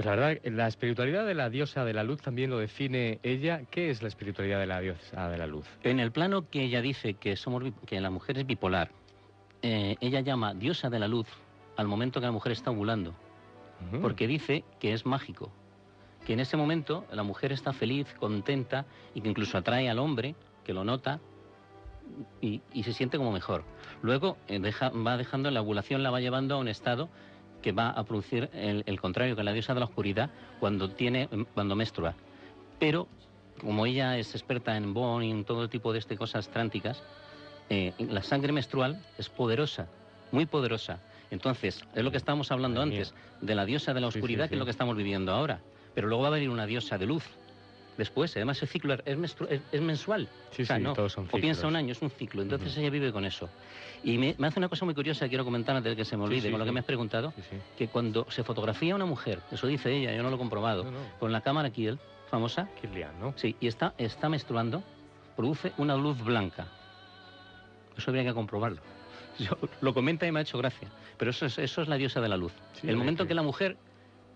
[0.00, 3.64] Pues la verdad, la espiritualidad de la diosa de la luz también lo define ella.
[3.70, 5.66] ¿Qué es la espiritualidad de la diosa de la luz?
[5.82, 8.92] En el plano que ella dice que somos que la mujer es bipolar,
[9.60, 11.26] eh, ella llama diosa de la luz
[11.76, 13.14] al momento que la mujer está ovulando,
[14.00, 15.52] porque dice que es mágico,
[16.24, 20.34] que en ese momento la mujer está feliz, contenta y que incluso atrae al hombre
[20.64, 21.20] que lo nota
[22.40, 23.64] y, y se siente como mejor.
[24.00, 27.10] Luego eh, deja- va dejando la ovulación, la va llevando a un estado
[27.60, 31.28] que va a producir el, el contrario, que la diosa de la oscuridad cuando tiene
[31.54, 32.14] cuando menstrua.
[32.78, 33.06] Pero
[33.60, 37.02] como ella es experta en Bon y en todo tipo de este cosas tránticas,
[37.68, 39.86] eh, la sangre menstrual es poderosa,
[40.32, 40.98] muy poderosa.
[41.30, 44.44] Entonces, es lo que estábamos hablando antes, de la diosa de la Sí, sí, oscuridad,
[44.46, 44.48] sí.
[44.50, 45.60] que es lo que estamos viviendo ahora.
[45.94, 47.24] Pero luego va a venir una diosa de luz.
[47.96, 50.26] Después, además, el ciclo es, menstru- es- es mensual.
[50.52, 51.70] Sí, O sea, sí, no, todos son o piensa ciclos.
[51.70, 52.40] un año, es un ciclo.
[52.42, 53.50] Entonces ella vive con eso.
[54.02, 56.16] Y me, me hace una cosa muy curiosa que quiero comentar antes de que se
[56.16, 57.34] me olvide, sí, con lo que me has preguntado,
[57.76, 60.90] que cuando se fotografía una mujer, eso dice ella, yo no lo he comprobado, No,
[60.92, 60.98] no.
[61.18, 61.98] con la cámara Kiel,
[62.30, 63.34] famosa, Kirlian, ¿no?
[63.36, 64.82] sí, y está, está menstruando,
[65.36, 66.66] produce una luz blanca.
[67.96, 68.80] Eso habría que comprobarlo.
[69.38, 70.88] Yo- lo comenta y me ha hecho gracia.
[71.18, 72.52] Pero eso es, eso es la diosa de la luz.
[72.82, 73.76] El momento que la mujer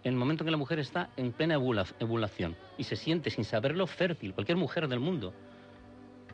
[0.04, 3.86] el momento en que la mujer está en plena evulación y se siente sin saberlo
[3.86, 5.32] fértil, cualquier mujer del mundo,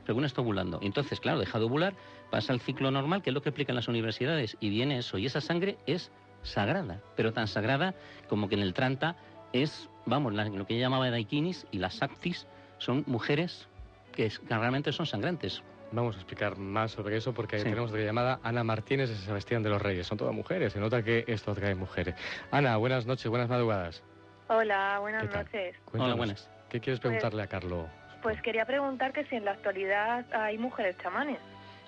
[0.07, 0.81] según está ovulando.
[0.83, 1.95] Entonces, claro, deja de ovular,
[2.31, 5.19] pasa el ciclo normal, que es lo que explican las universidades, y viene eso.
[5.19, 6.11] Y esa sangre es
[6.43, 7.95] sagrada, pero tan sagrada
[8.29, 9.17] como que en el Tranta
[9.53, 12.47] es, vamos, lo que llamaba daikinis y las saktis
[12.79, 13.69] son mujeres
[14.13, 15.63] que, es- que realmente son sangrantes.
[15.93, 17.65] Vamos a explicar más sobre eso porque Sí.
[17.65, 18.39] tenemos otra llamada.
[18.45, 20.07] Ana Martínez de Sebastián de los Reyes.
[20.07, 20.73] Son todas mujeres.
[20.73, 22.15] Se nota que esto atrae mujeres.
[22.53, 24.03] Ana, buenas noches, buenas madrugadas.
[24.49, 25.77] Hola, buenas noches.
[25.85, 26.51] Cuéntanos, Hola, buenas.
[26.69, 27.87] ¿Qué quieres preguntarle a Carlos?
[28.23, 31.39] Pues quería preguntar que si en la actualidad hay mujeres chamanes.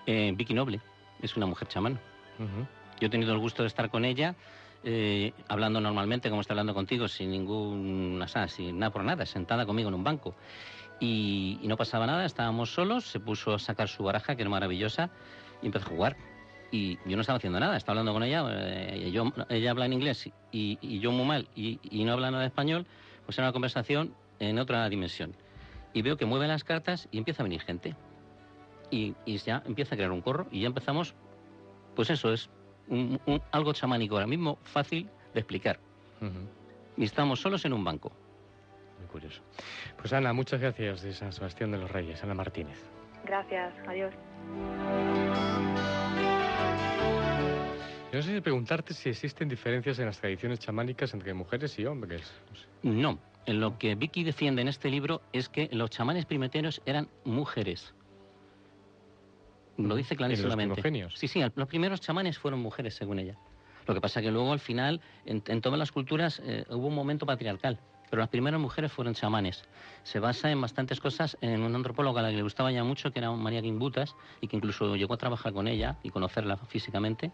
[0.06, 0.80] Eh, Vicky Noble
[1.20, 1.98] es una mujer chamán.
[2.98, 4.34] Yo he tenido el gusto de estar con ella,
[4.82, 9.26] eh, hablando normalmente, como está hablando contigo, sin ningún, o sea, sin nada por nada,
[9.26, 10.34] sentada conmigo en un banco.
[11.02, 14.50] Y, y no pasaba nada, estábamos solos, se puso a sacar su baraja, que era
[14.50, 15.10] maravillosa,
[15.60, 16.16] y empezó a jugar.
[16.70, 19.94] Y yo no estaba haciendo nada, estaba hablando con ella, eh, yo, ella habla en
[19.94, 22.86] inglés y, y yo muy mal, y, y no habla nada de español,
[23.26, 25.34] pues era una conversación en otra dimensión.
[25.92, 27.96] Y veo que mueve las cartas y empieza a venir gente.
[28.92, 31.14] Y, ya empieza a crear un corro y ya empezamos,
[31.96, 32.48] pues eso es,
[32.86, 35.80] un- un- algo chamánico ahora mismo, fácil de explicar.
[36.20, 36.46] Ujú.
[36.96, 38.12] Y estamos solos en un banco.
[39.02, 39.42] Muy curioso.
[39.96, 42.22] Pues Ana, muchas gracias de San Sebastián de los Reyes.
[42.22, 42.78] Ana Martínez.
[43.24, 44.14] Gracias, adiós.
[48.12, 51.86] Yo no sé si preguntarte si existen diferencias en las tradiciones chamánicas entre mujeres y
[51.86, 52.22] hombres.
[52.82, 57.94] No lo que Vicky defiende en este libro es que los chamanes primitivos eran mujeres.
[59.76, 60.74] Lo dice clarísimamente.
[60.74, 61.14] primogenios.
[61.16, 63.36] Sí, sí, los primeros chamanes fueron mujeres, según ella.
[63.86, 66.94] Lo que pasa que luego al final, en, en todas las culturas, eh, hubo un
[66.94, 67.80] momento patriarcal.
[68.12, 69.64] Pero las primeras mujeres fueron chamanes.
[70.02, 73.10] Se basa en bastantes cosas en una antropóloga a la que le gustaba ya mucho,
[73.10, 77.32] que era María Gimbutas, y que incluso llegó a trabajar con ella y conocerla físicamente.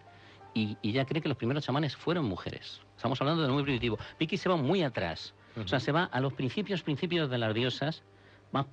[0.54, 2.80] Y, y ella cree que los primeros chamanes fueron mujeres.
[2.96, 3.98] Estamos hablando de muy primitivo.
[4.20, 5.34] Vicky se va muy atrás.
[5.56, 8.04] O sea, se va a los principios, principios de las diosas,
[8.52, 8.66] más,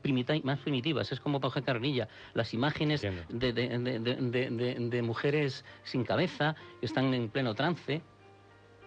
[0.44, 1.12] más primitivas.
[1.12, 7.30] Es como Pauje Carnilla, las imágenes de, de- de- mujeres sin cabeza que están en
[7.30, 8.04] pleno trance.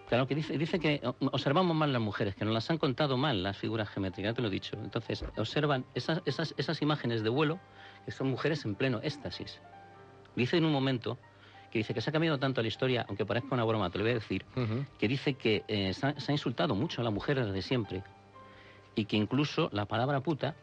[0.09, 3.43] Claro que dice, dice que observamos mal las mujeres, que nos las han contado mal
[3.43, 4.75] las figuras geométricas, ya te lo he dicho.
[4.83, 7.59] Entonces, observan esas, esas, esas imágenes de vuelo,
[8.05, 9.61] que son mujeres en pleno éxtasis.
[10.35, 11.19] Dice en un momento
[11.71, 14.03] que dice que se ha cambiado tanto la historia, aunque parezca una broma, te lo
[14.03, 14.43] voy a decir,
[14.97, 18.01] que dice que eh, se, ha, se ha insultado mucho a la mujer desde siempre
[18.95, 20.55] y que incluso la palabra puta,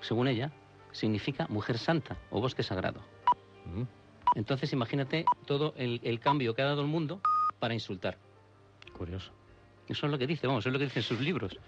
[0.00, 0.52] según ella,
[0.92, 3.00] significa mujer santa o bosque sagrado.
[4.36, 7.20] Entonces imagínate todo el, el cambio que ha dado el mundo
[7.58, 8.18] para insultar.
[9.02, 9.32] Curioso.
[9.88, 11.58] Eso es lo que dice, vamos, eso es lo que dice en sus libros.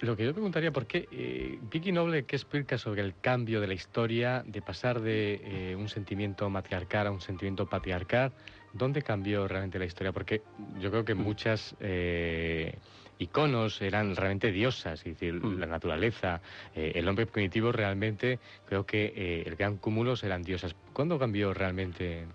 [0.00, 3.68] Lo que yo preguntaría, ¿por qué eh, Vicky Noble qué explica sobre el cambio de
[3.68, 8.32] la historia de pasar de eh, un sentimiento matriarcal a un sentimiento patriarcal?
[8.72, 10.10] ¿Dónde cambió realmente la historia?
[10.10, 10.42] Porque
[10.80, 12.74] yo creo que muchas eh,
[13.20, 16.40] iconos eran realmente diosas, es decir, la naturaleza,
[16.74, 20.74] eh, el hombre primitivo realmente, creo que el gran cúmulo eran diosas.
[20.92, 22.26] ¿Cuándo cambió realmente?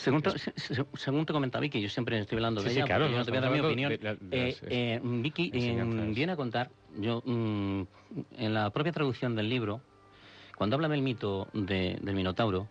[0.00, 2.78] Según te, se- se- según te comentaba Vicky, yo siempre estoy hablando Sí, de sí,
[2.78, 3.98] ella, claro, porque yo no, te voy a dar mi opinión.
[4.00, 5.84] la- las, Eh, eh, Vicky eh,
[6.14, 7.82] viene a contar, yo mm,
[8.38, 9.80] en la propia traducción del libro,
[10.56, 12.68] cuando habla del mito de- del Minotauro,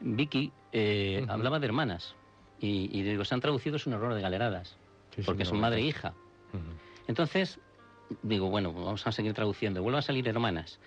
[0.00, 2.14] Vicky eh, hablaba de hermanas.
[2.60, 4.76] Y, y digo, se han traducido es un error de galeradas,
[5.14, 6.14] Sí, sí, porque son madre e hija.
[7.06, 7.58] Entonces,
[8.22, 9.82] digo, bueno, vamos a seguir traduciendo.
[9.82, 10.78] Vuelvo a salir hermanas.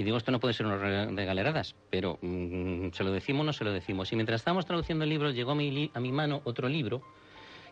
[0.00, 3.42] Y digo, esto no puede ser un error de galeradas, pero mm, ¿se lo decimos
[3.42, 4.10] o no se lo decimos?
[4.12, 7.02] Y mientras estábamos traduciendo el libro, llegó a mi, li- a mi mano otro libro,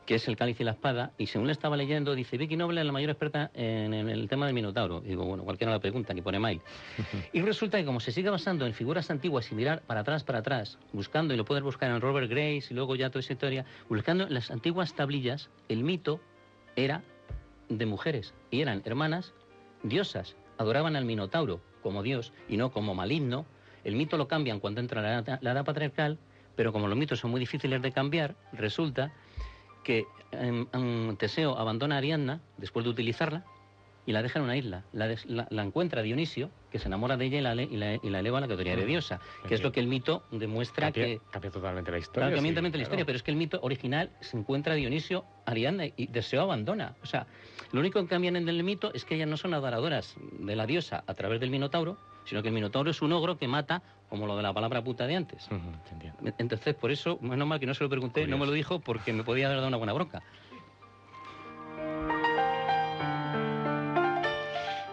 [0.04, 2.80] que es El cáliz y la espada, y según le estaba leyendo, dice, Vicky Noble
[2.82, 5.00] es la mayor experta en, en el tema del Minotauro.
[5.06, 6.60] Y digo, bueno, cualquiera la pregunta, que pone mail.
[7.32, 10.40] Y resulta que como se sigue basando en figuras antiguas y mirar para atrás, para
[10.40, 13.64] atrás, buscando, y lo puedes buscar en Robert Grace y luego ya toda esa historia,
[13.88, 16.20] buscando en las antiguas tablillas, el mito
[16.76, 17.02] era
[17.70, 19.32] de mujeres y eran hermanas
[19.82, 23.46] diosas, adoraban al Minotauro como dios y no como maligno.
[23.84, 26.18] El mito lo cambian cuando entra la, edad- la edad patriarcal,
[26.56, 29.12] pero como los mitos son muy difíciles de cambiar, resulta
[29.84, 33.44] que em, Teseo abandona a Ariadna después de utilizarla
[34.08, 34.84] y la deja en una isla.
[34.92, 38.08] La, la- la encuentra Dionisio, que se enamora de ella y la, y la- y
[38.08, 41.04] la eleva a la categoría de diosa, que es lo que el mito demuestra Cambia,
[41.04, 41.20] que...
[41.30, 42.20] cambia totalmente la historia.
[42.22, 45.26] Claro, cambia sí, totalmente la historia, pero es que el mito original se encuentra Dionisio,
[45.44, 46.94] Ariadna y Deseo abandona.
[47.02, 47.26] O sea,
[47.70, 50.64] lo único que cambian en el mito es que ellas no son adoradoras de la
[50.64, 54.26] diosa a través del Minotauro, sino que el Minotauro es un ogro que mata, como
[54.26, 55.46] lo de la palabra puta de antes.
[56.38, 59.12] Entonces, por eso, menos mal que no se lo pregunté, no me lo dijo porque
[59.12, 60.22] me podía haber dado una buena bronca.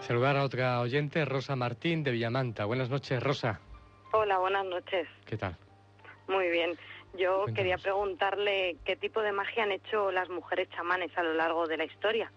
[0.06, 2.64] Saludar a otra oyente, Rosa Martín de Villamanta.
[2.64, 3.60] Buenas noches, Rosa.
[4.12, 5.08] Hola, buenas noches.
[5.24, 5.56] ¿Qué tal?
[6.28, 6.70] Muy bien.
[7.18, 7.54] Yo Cuéntanos.
[7.56, 11.76] quería preguntarle qué tipo de magia han hecho las mujeres chamanes a lo largo de
[11.78, 12.30] la historia.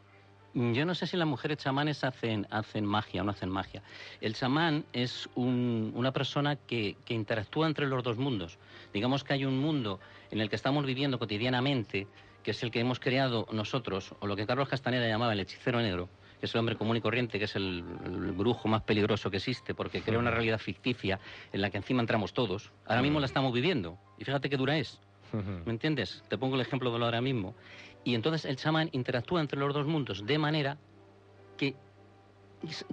[0.55, 3.83] Yo no sé si las mujeres chamanes hacen, hacen magia o no hacen magia.
[4.19, 8.57] El chamán es un- una persona que, que interactúa entre los dos mundos.
[8.91, 9.99] Digamos que hay un mundo
[10.31, 12.07] en el que estamos viviendo cotidianamente,
[12.41, 15.81] que es el que hemos creado nosotros, o lo que Carlos Castaneda llamaba el hechicero
[15.81, 19.29] negro, que es el hombre común y corriente, que es el, el brujo más peligroso
[19.29, 21.19] que existe, porque crea una realidad ficticia
[21.51, 22.71] en la que encima entramos todos.
[22.85, 23.97] Ahora mismo la estamos viviendo.
[24.17, 24.99] Y fíjate qué dura es.
[25.31, 26.23] ¿Me entiendes?
[26.27, 27.53] Te pongo el ejemplo de lo ahora mismo.
[28.03, 30.77] Y entonces el chamán interactúa entre los dos mundos de manera
[31.57, 31.75] que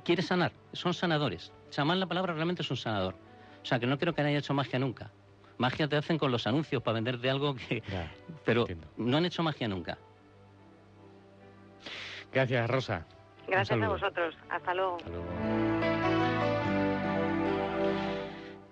[0.04, 0.52] quiere sanar.
[0.72, 1.52] Son sanadores.
[1.70, 3.14] Chamán, la palabra realmente es un sanador.
[3.62, 5.10] O sea, que no creo que haya hecho magia nunca.
[5.58, 7.82] Magia te hacen con los anuncios para venderte algo que...
[8.44, 9.96] Pero no han hecho magia nunca.
[12.32, 13.06] Gracias, Rosa.
[13.48, 14.34] Gracias a vosotros.
[14.50, 14.98] Hasta luego.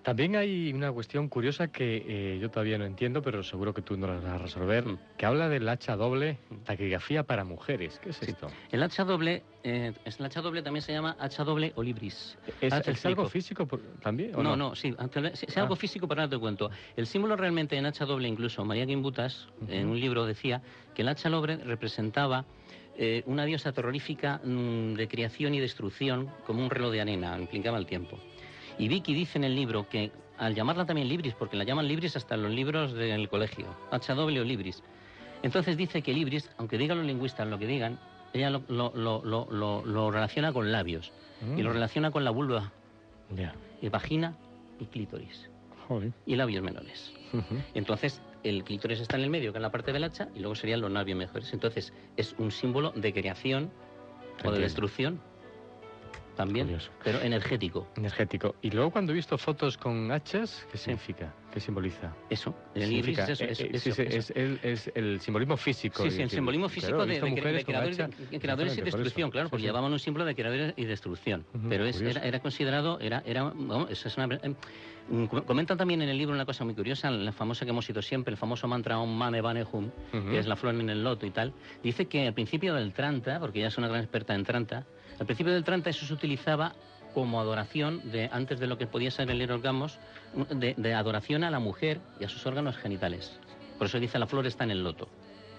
[0.02, 3.96] También hay una cuestión curiosa que eh, yo todavía no entiendo, pero seguro que tú
[3.96, 4.84] no la vas a resolver,
[5.16, 7.98] que habla del hacha doble, taquigrafía para mujeres.
[8.00, 8.48] ¿Qué es esto?
[8.70, 12.36] El hacha doble, eh, es- el hacha doble también se llama hacha doble o libris.
[12.60, 14.34] ¿Es, algo físico por- también?
[14.34, 14.94] o No, no, sí,
[15.40, 15.76] es algo Ah.
[15.78, 16.70] físico, pero ahora te cuento.
[16.96, 20.60] El símbolo realmente en hacha doble, incluso María Gimbutas, en un libro decía
[20.94, 22.44] que el hacha doble representaba
[22.96, 27.78] eh, una diosa terrorífica mm, de creación y destrucción, como un reloj de arena, implicaba
[27.78, 28.18] el tiempo.
[28.78, 32.16] Y Vicky dice en el libro que al llamarla también Libris, porque la llaman Libris
[32.16, 34.82] hasta en los libros del colegio, o Libris.
[35.42, 37.98] Entonces dice que Libris, aunque digan los lingüistas lo que digan,
[38.32, 41.12] ella lo, lo- lo- lo- lo- lo relaciona con labios
[41.56, 41.72] y lo Mm.
[41.74, 42.72] relaciona con la vulva,
[43.82, 44.36] y vagina
[44.80, 45.50] y clítoris.
[46.26, 47.12] y labios menores.
[47.32, 47.56] Ujú.
[47.74, 50.54] Entonces, el clítoris está en el medio, que es la parte del hacha, y luego
[50.54, 51.52] serían los labios mejores.
[51.52, 53.72] Entonces, es un símbolo de creación
[54.44, 55.20] o de destrucción
[56.34, 56.90] también, Curioso.
[57.02, 57.88] pero energético.
[57.96, 58.54] Energético.
[58.62, 61.32] Y luego cuando he visto fotos con hachas, ¿qué significa?
[61.52, 62.12] ¿Qué simboliza?
[62.30, 62.88] Eso, es
[63.28, 63.44] eso.
[63.44, 64.02] Eso, sí, eso.
[64.02, 66.02] es, el, es el simbolismo físico.
[66.02, 69.48] Sí, sí, el simbolismo físico de, de, de creadores, hacha de, creadores y destrucción, claro,
[69.48, 69.66] porque sí.
[69.68, 71.44] llamaban un símbolo de creadores y destrucción.
[71.68, 73.52] Pero es- era, era considerado, era, era,
[73.88, 74.54] eso es una, eh,
[75.08, 77.86] mm, com- comentan también en el libro una cosa muy curiosa, la famosa que hemos
[77.86, 79.90] citado siempre, el famoso mantra Om Mane Bane Hum,
[80.30, 81.52] que es la flor en el loto y tal.
[81.82, 84.86] Dice que al principio del Tranta, porque ella es una gran experta en Tranta,
[85.18, 86.72] al principio del Tranta eso se utilizaba
[87.14, 89.98] como adoración de antes de lo que podía ser el orgamos,
[90.50, 93.38] de, de adoración a la mujer y a sus órganos genitales.
[93.78, 95.08] Por eso dice la flor está en el loto.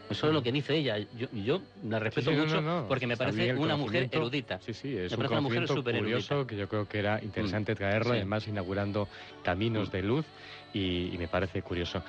[0.09, 0.99] Eso es lo que dice ella.
[1.17, 2.87] Yo, yo la respeto Sí, sí, no, mucho no, no.
[2.87, 4.59] porque me parece una mujer erudita.
[4.59, 5.89] Sí, sí, es Me un parece una mujer curioso
[6.35, 6.47] erudita.
[6.47, 7.75] que yo creo que era interesante Mm.
[7.75, 8.17] traerlo, Sí.
[8.17, 9.07] además inaugurando
[9.43, 10.25] caminos de luz
[10.73, 12.03] y, y me parece curioso.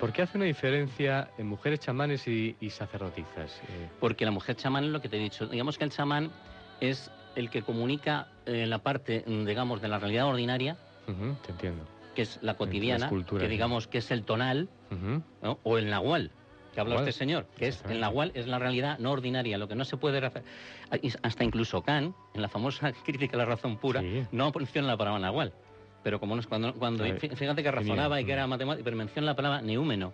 [0.00, 3.52] ¿Por qué hace una diferencia en mujeres chamanes y, y sacerdotisas?
[3.68, 5.46] Eh, Porque la mujer chamán es lo que te he dicho.
[5.46, 6.30] Digamos que el chamán
[6.80, 10.76] es el que comunica eh, la parte, mm, digamos, de la realidad ordinaria,
[11.06, 11.84] te entiendo.
[12.14, 13.08] que es la cotidiana,
[13.38, 14.68] que digamos que es el tonal,
[15.62, 16.30] o el nahual,
[16.74, 19.74] que habla este señor, que es el nahual es la realidad no ordinaria, lo que
[19.74, 20.20] no se puede.
[21.22, 24.24] Hasta incluso Kant, en la famosa crítica a la razón pura, Sí.
[24.32, 25.52] no menciona la palabra nahual.
[26.02, 27.74] Pero como no es cuando, ver, fíjate que genial.
[27.74, 30.12] razonaba y que era matemático, pero menciona la palabra neúmeno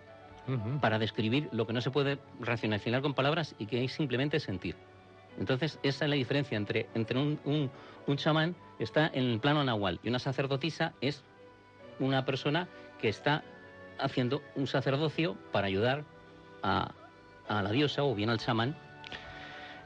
[0.79, 4.75] para describir lo que no se puede racionalizar con palabras y que es simplemente sentir.
[5.39, 7.69] Entonces, esa es la diferencia entre, entre un, un,
[8.07, 11.23] un chamán está en el plano nahual y una sacerdotisa es
[11.99, 12.67] una persona
[12.99, 13.43] que está
[13.99, 16.03] haciendo un sacerdocio para ayudar
[16.63, 16.91] a,
[17.47, 18.75] a la diosa o bien al chamán.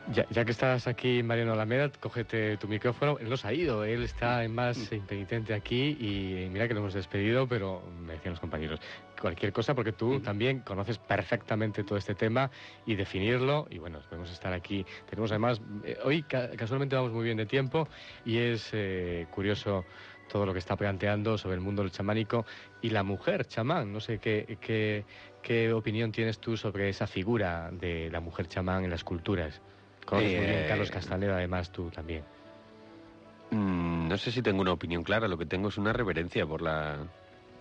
[0.08, 3.20] Ya, ya que estás aquí, Mariano Alameda, cógete tu micrófono.
[3.20, 6.96] Él nos ha ido, él está en más impenitente aquí y mira que lo hemos
[6.96, 8.80] despedido, pero me decían los compañeros,
[9.22, 12.50] cualquier cosa, porque tú también conoces perfectamente todo este tema
[12.88, 13.68] y definirlo.
[13.70, 14.84] Y bueno, podemos estar aquí.
[15.08, 17.88] Tenemos además, eh, hoy ca- casualmente vamos muy bien de tiempo
[18.26, 19.86] y es eh, curioso
[20.28, 22.48] todo lo que está planteando sobre el mundo del chamánico
[22.82, 23.94] y la mujer chamán.
[23.94, 25.06] No sé qué, qué,
[25.44, 29.62] qué opinión tienes tú sobre esa figura de la mujer chamán en las culturas.
[30.10, 32.24] Conoces muy bien Eh, Carlos Castaneda, además tú también.
[33.52, 36.64] Mm, no sé si tengo una opinión clara, lo que tengo es una reverencia por
[36.64, 36.98] la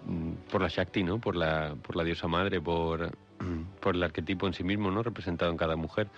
[0.07, 1.19] mm, por la Shakti, ¿no?
[1.19, 3.11] Por la por la diosa madre, por
[3.81, 5.03] por el arquetipo en sí mismo, ¿no?
[5.03, 6.09] Representado en cada mujer.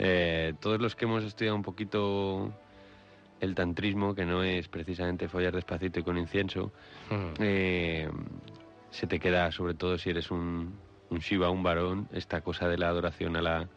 [0.00, 2.52] Eh, todos los que hemos estudiado un poquito
[3.40, 6.72] el tantrismo, que no es precisamente follar despacito y con incienso,
[7.38, 8.08] eh,
[8.90, 10.74] se te queda, sobre todo si eres un,
[11.10, 13.68] un Shiva, un varón, esta cosa de la adoración a la,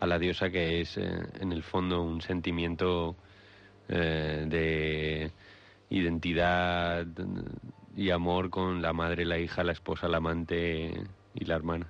[0.00, 3.16] a la diosa que es eh, en el fondo un sentimiento
[3.88, 5.30] eh, de
[5.90, 7.06] identidad
[7.96, 11.86] y amor con la madre, la hija, la esposa, la amante y la hermana.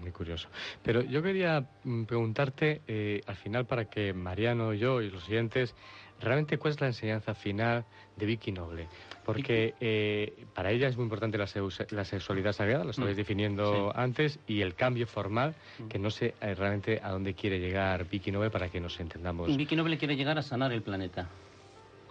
[0.00, 0.48] Muy curioso.
[0.82, 5.74] Pero yo quería mm, preguntarte, eh, al final, para que Mariano, yo y los siguientes,
[6.20, 7.84] realmente cuál es la enseñanza final
[8.16, 8.86] de Vicky Noble.
[9.24, 11.46] Porque eh, para ella es muy importante la,
[11.90, 13.98] la sexualidad sagrada, lo estabais Mm, definiendo sí.
[14.00, 15.88] antes, y el cambio formal, Mm.
[15.88, 19.54] que no sé eh, realmente a dónde quiere llegar Vicky Noble para que nos entendamos.
[19.56, 21.28] Vicky Noble quiere llegar a sanar el planeta,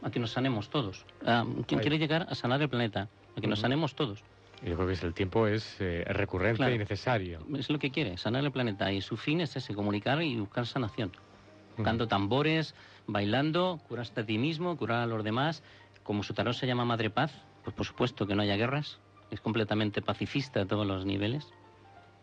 [0.03, 1.03] a que nos sanemos todos.
[1.25, 1.83] Ah, ¿Quién Ahí.
[1.83, 3.09] quiere llegar a sanar el planeta?
[3.35, 3.63] A que nos Ujú.
[3.63, 4.23] sanemos todos.
[4.63, 6.73] Yo creo que el tiempo es eh, recurrente Claro.
[6.73, 7.39] y necesario.
[7.57, 8.91] Es lo que quiere, sanar el planeta.
[8.91, 11.11] Y su fin es ese, comunicar y buscar sanación.
[11.75, 12.73] Tocando tambores,
[13.07, 15.63] bailando, curarte a ti mismo, curar a los demás.
[16.03, 17.31] Como su tarot se llama Madre Paz,
[17.63, 18.99] pues por supuesto que no haya guerras.
[19.31, 21.51] Es completamente pacifista a todos los niveles.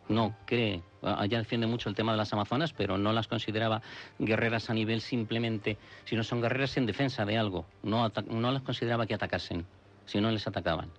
[0.09, 3.81] No cree, ella defiende mucho el tema de las Amazonas, pero no las consideraba
[4.19, 7.67] guerreras a nivel simplemente, sino son guerreras en defensa de algo.
[7.83, 9.67] No, no las consideraba que atacasen,
[10.05, 10.91] sino les atacaban.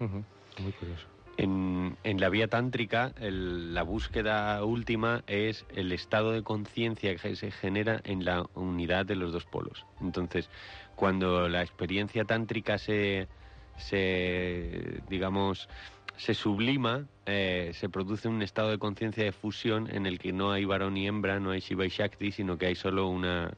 [0.00, 1.13] Muy curioso.
[1.36, 7.34] En, en la vía tántrica, el- la búsqueda última es el estado de conciencia que
[7.36, 9.86] se genera en la unidad de los dos polos.
[10.00, 10.48] Entonces,
[10.94, 13.28] cuando la experiencia tántrica se,
[13.76, 15.68] se digamos,
[16.16, 20.52] se sublima, eh, se produce un estado de conciencia de fusión en el que no
[20.52, 23.56] hay varón y hembra, no hay Shiva y Shakti, sino que hay solo una,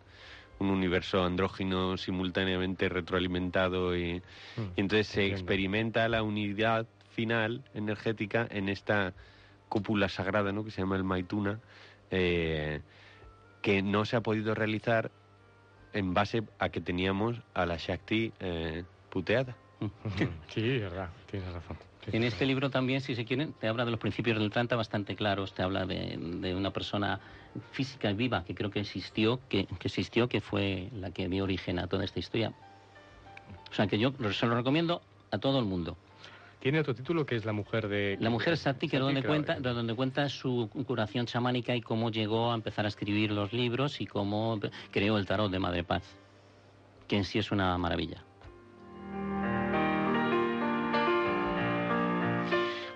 [0.58, 4.22] un universo andrógino simultáneamente retroalimentado y,
[4.76, 9.14] y entonces se experimenta la unidad final energética en esta
[9.70, 10.64] cúpula sagrada ¿no?
[10.64, 11.58] que se llama el Maituna,
[12.10, 12.82] eh,
[13.62, 15.10] que no se ha podido realizar
[15.94, 19.56] en base a que teníamos a la Shakti eh, puteada.
[20.54, 21.76] Sí, es verdad, tienes razón.
[22.12, 25.16] En este libro también, si se quieren, te habla de los principios del Tranta bastante
[25.16, 27.18] claros, te habla de, de una persona
[27.72, 31.42] física y viva que creo que existió, que, que existió, que fue la que dio
[31.42, 32.52] origen a toda esta historia.
[33.70, 35.02] O sea que yo se lo recomiendo
[35.32, 35.96] a todo el mundo.
[36.60, 38.16] Tiene otro título que es La mujer de...
[38.20, 42.50] La mujer Sati, que es donde cuenta, donde cuenta su curación chamánica y cómo llegó
[42.50, 44.58] a empezar a escribir los libros y cómo
[44.90, 46.02] creó el tarot de Madre Paz,
[47.06, 48.25] que en sí es una maravilla.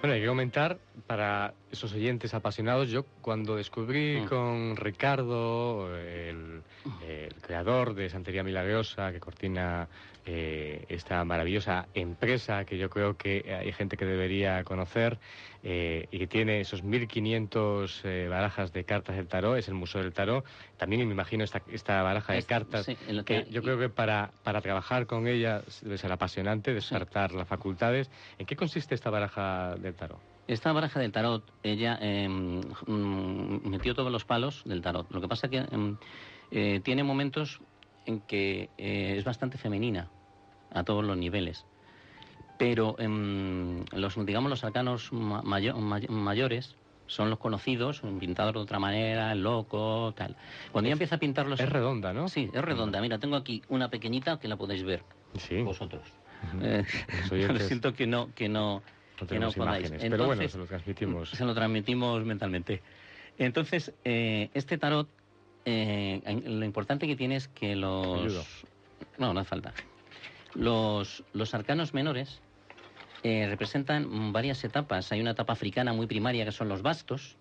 [0.00, 4.28] Bueno, hay que comentar para esos oyentes apasionados, yo cuando descubrí Mm.
[4.28, 6.62] con Ricardo, el,
[7.06, 9.88] el creador de Santería Milagrosa, que coordina
[10.24, 15.18] eh, esta maravillosa empresa que yo creo que hay gente que debería conocer
[15.62, 20.02] eh, y que tiene esos 1500 eh, barajas de cartas del tarot, es el Museo
[20.02, 20.44] del Tarot.
[20.76, 23.88] También me imagino esta, esta baraja de Es- cartas sí, que que- yo creo que
[23.88, 28.10] para, para trabajar con ella debe ser apasionante, despertar las facultades.
[28.38, 30.20] ¿En qué consiste esta baraja del tarot?
[30.46, 35.10] Esta baraja del tarot, ella eh, mm, metió todos los palos del tarot.
[35.12, 35.98] Lo que pasa que mm,
[36.50, 37.58] eh, tiene momentos
[38.04, 40.10] en que eh, es bastante femenina
[40.70, 41.66] a todos los niveles.
[42.60, 48.60] Pero em, los, digamos, los arcanos ma- mayo- may- mayores son los conocidos, pintados de
[48.60, 50.36] otra manera, el loco, tal.
[50.70, 51.58] Cuando ella empieza a pintarlos...
[51.58, 52.28] Es redonda, ¿no?
[52.28, 53.00] Sí, es redonda.
[53.00, 55.02] Mira, tengo aquí una pequeñita que la podéis ver.
[55.38, 55.62] Sí.
[55.62, 56.02] Vosotros.
[56.60, 56.84] Eh,
[57.48, 58.82] lo siento que no, que no,
[59.22, 59.88] no que no podáis.
[59.88, 61.30] imágenes, pero bueno, Entonces, se lo transmitimos.
[61.30, 62.82] se lo transmitimos mentalmente.
[63.38, 65.08] Entonces, eh, este tarot,
[65.64, 68.20] eh, lo importante que tiene es que los...
[68.20, 68.44] Ayudo.
[69.16, 69.72] No, no hace falta.
[70.54, 72.42] Los, los arcanos menores
[73.22, 75.12] eh, representan varias etapas.
[75.12, 77.36] Hay una etapa africana muy primaria que son los bastos.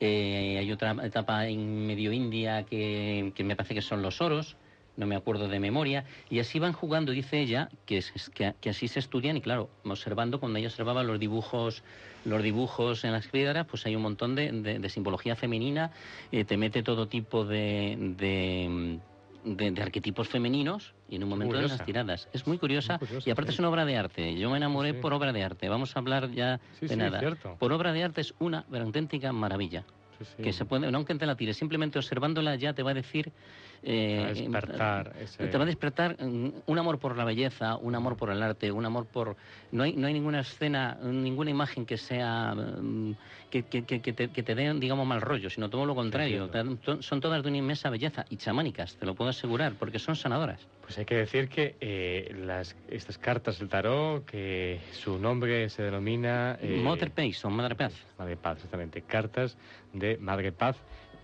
[0.00, 4.56] Eh, hay otra etapa en medio india que, que me parece que son los oros.
[4.96, 6.04] No me acuerdo de memoria.
[6.30, 8.02] Y así van jugando, dice ella, que,
[8.34, 9.36] que, que así se estudian.
[9.36, 11.82] Y claro, observando, cuando ella observaba los dibujos,
[12.24, 15.90] los dibujos en las piedras, pues hay un montón de, de- de simbología femenina.
[16.32, 18.98] eh, te mete todo tipo de, de,
[19.46, 22.28] de- de arquetipos femeninos y en un momento de las tiradas.
[22.32, 23.54] Es muy curiosa, Muy curiosa, y aparte sí.
[23.54, 24.36] es una obra de arte.
[24.36, 24.98] Yo me enamoré Sí.
[25.00, 25.68] por obra de arte.
[25.68, 27.20] Vamos a hablar ya Sí, de nada.
[27.58, 29.84] Por obra de arte es una auténtica maravilla.
[30.42, 33.32] Que se puede, no aunque te la tires, simplemente observándola ya te va a decir.
[33.86, 38.16] Eh, despertar ese- Te va a despertar mm, un amor por la belleza, un amor
[38.16, 39.36] por el arte, un amor por.
[39.70, 42.54] No hay, no hay ninguna escena, ninguna imagen que sea.
[42.54, 43.16] mm,
[43.50, 46.50] que, que, que- que te, que te dé, digamos, mal rollo, sino todo lo contrario.
[47.00, 50.66] Son todas de una inmensa belleza y chamánicas, te lo puedo asegurar, porque son sanadoras.
[50.80, 55.82] Pues hay que decir que eh, las, estas cartas del tarot, que su nombre se
[55.82, 56.58] denomina...
[56.60, 57.94] eh, Mother Pace o Madre Paz.
[58.18, 59.02] Madre Paz, exactamente.
[59.02, 59.56] Cartas
[59.92, 60.76] de Madre Paz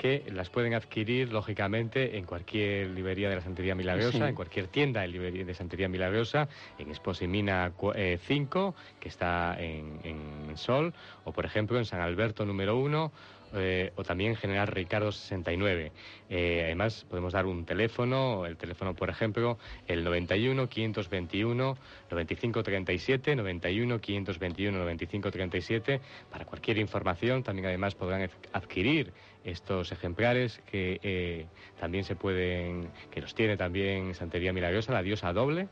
[0.03, 4.25] que las pueden adquirir, lógicamente, en cualquier librería de la Santería Milagrosa, Sí.
[4.25, 9.57] en cualquier tienda de, librería de Santería Milagrosa, en Esposimina cu- eh, 5, que está
[9.61, 10.93] en, en Sol,
[11.25, 13.13] o por ejemplo en San Alberto número 1,
[13.55, 15.93] eh, o también General Ricardo 69.
[16.31, 21.77] Eh, además, podemos dar un teléfono, el teléfono, por ejemplo, el 91 521
[22.11, 26.01] 9537, 91 521 9537,
[26.31, 27.43] para cualquier información.
[27.43, 29.13] También, además, podrán ad- adquirir
[29.45, 31.47] estos ejemplares que eh,
[31.81, 35.69] también se pueden, que los tiene también Santería Milagrosa, la diosa doble.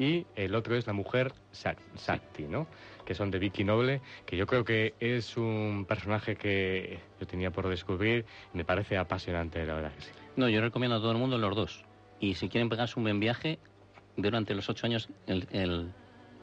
[0.00, 2.66] Y el otro es la mujer Sakti, ¿no?
[3.04, 7.50] Que son de Vicky Noble, que yo creo que es un personaje que yo tenía
[7.50, 8.24] por descubrir
[8.54, 10.10] y me parece apasionante, la verdad que sí.
[10.36, 11.84] No, yo recomiendo a todo el mundo los dos.
[12.18, 13.58] Y si quieren pegarse un buen viaje,
[14.16, 15.92] durante los ocho años el, el,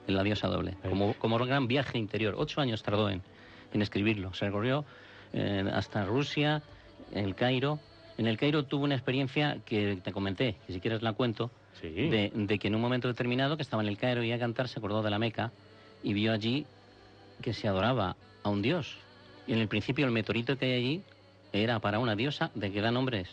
[0.05, 0.77] el La diosa doble.
[0.87, 2.35] Como, como gran viaje interior.
[2.37, 3.23] Ocho años tardó en,
[3.73, 4.35] en escribirlo.
[4.35, 4.85] Se recorrió
[5.33, 6.61] eh, hasta Rusia,
[7.11, 7.79] el Cairo.
[8.19, 11.49] En el Cairo tuvo una experiencia que te comenté, que si quieres la cuento,
[11.81, 11.89] Sí.
[11.89, 14.67] de, de que en un momento determinado que estaba en el Cairo y a cantar,
[14.67, 15.51] se acordó de la Meca
[16.03, 16.65] y vio allí
[17.41, 18.97] que se adoraba a un dios.
[19.45, 21.01] Y en el principio el meteorito que hay allí
[21.53, 23.29] era para una diosa de que da nombres.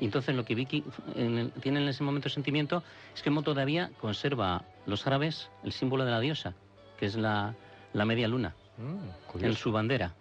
[0.00, 0.84] Y entonces lo que Vicky
[1.14, 2.82] en tiene en ese momento sentimiento
[3.14, 6.54] es que Mo todavía conserva los árabes el símbolo de la diosa,
[6.98, 7.54] que es la,
[7.94, 10.12] la media luna, Mm, en su bandera.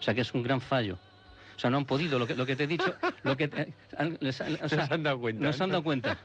[0.00, 0.98] O sea que es un gran fallo.
[1.56, 3.72] O sea, no han podido, lo que, lo que te he dicho, lo que te-
[3.96, 5.42] han- les han- o sea, se han dado cuenta.
[5.42, 6.18] no se han dado cuenta.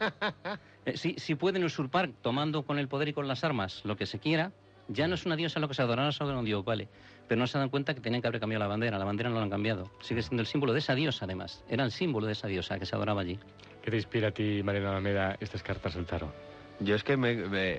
[0.86, 4.06] Eh, si, si pueden usurpar tomando con el poder y con las armas lo que
[4.06, 4.52] se quiera,
[4.90, 6.90] ya no es una diosa lo que se adorará sobre un dios, vale.
[7.30, 8.98] Pero no se dan cuenta que tenían que haber cambiado la bandera.
[8.98, 9.90] La bandera no la han cambiado.
[10.02, 11.64] Sigue siendo el símbolo de esa diosa, además.
[11.70, 13.40] Era el símbolo de esa diosa que se adoraba allí.
[13.82, 16.34] ¿Qué te inspira a ti, Mariano Alameda, estas cartas del tarot?
[16.82, 17.30] Yo es que me,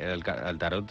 [0.01, 0.91] al tarot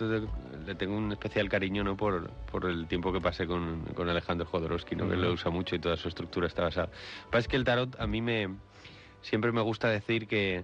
[0.71, 4.45] le, tengo un especial cariño no por, por el tiempo que pasé con, con Alejandro
[4.45, 5.09] Jodorowsky, ¿no?
[5.09, 6.89] que lo usa mucho y toda su estructura está basada.
[7.29, 8.49] Pasa es que el tarot a mí me
[9.21, 10.63] siempre me gusta decir que,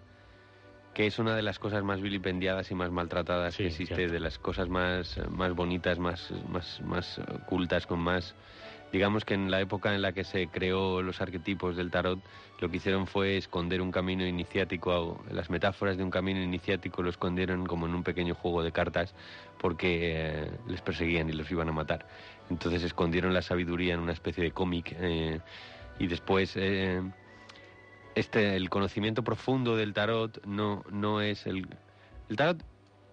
[0.94, 4.40] que es una de las cosas más vilipendiadas y más maltratadas que existe, de las
[4.40, 8.36] cosas más, más bonitas, más, más, más cultas, con más
[8.92, 12.20] digamos que en la época en la que se creó los arquetipos del tarot,
[12.60, 17.10] lo que hicieron fue esconder un camino iniciático, las metáforas de un camino iniciático lo
[17.10, 19.14] escondieron como en un pequeño juego de cartas
[19.60, 22.08] porque eh, les perseguían y los iban a matar.
[22.50, 25.40] Entonces escondieron la sabiduría en una especie de cómic eh,
[26.00, 27.02] y después eh,
[28.16, 31.68] este el conocimiento profundo del tarot no no es el
[32.30, 32.64] el tarot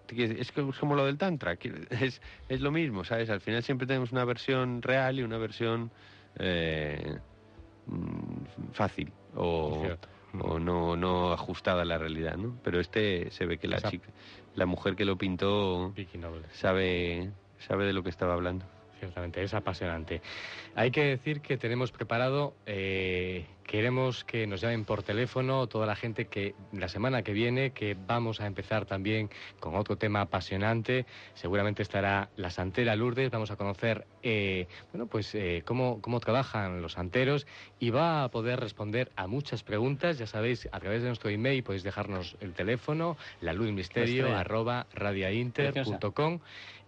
[0.09, 1.57] es como lo del tantra,
[1.89, 3.29] es, es lo mismo, ¿sabes?
[3.29, 5.91] Al final siempre tenemos una versión real y una versión
[6.37, 7.17] eh,
[7.87, 9.87] mm, fácil o,
[10.39, 12.57] o, no, no ajustada a la realidad, ¿no?
[12.63, 14.09] Pero este se ve que la chica,
[14.55, 15.93] la mujer que lo pintó
[16.51, 18.65] sabe, sabe de lo que estaba hablando.
[19.05, 20.21] Ciertamente, es apasionante.
[20.73, 25.95] Hay que decir que tenemos preparado, eh, queremos que nos llamen por teléfono toda la
[25.95, 29.29] gente que la semana que viene, que vamos a empezar también
[29.59, 31.05] con otro tema apasionante.
[31.35, 36.81] Seguramente estará la santera Lourdes, vamos a conocer, eh, bueno, pues eh, cómo, cómo trabajan
[36.81, 37.45] los santeros
[37.79, 40.17] y va a poder responder a muchas preguntas.
[40.17, 44.87] Ya sabéis, a través de nuestro email podéis dejarnos el teléfono, la luz misterio, arroba
[44.93, 46.39] radiainter.com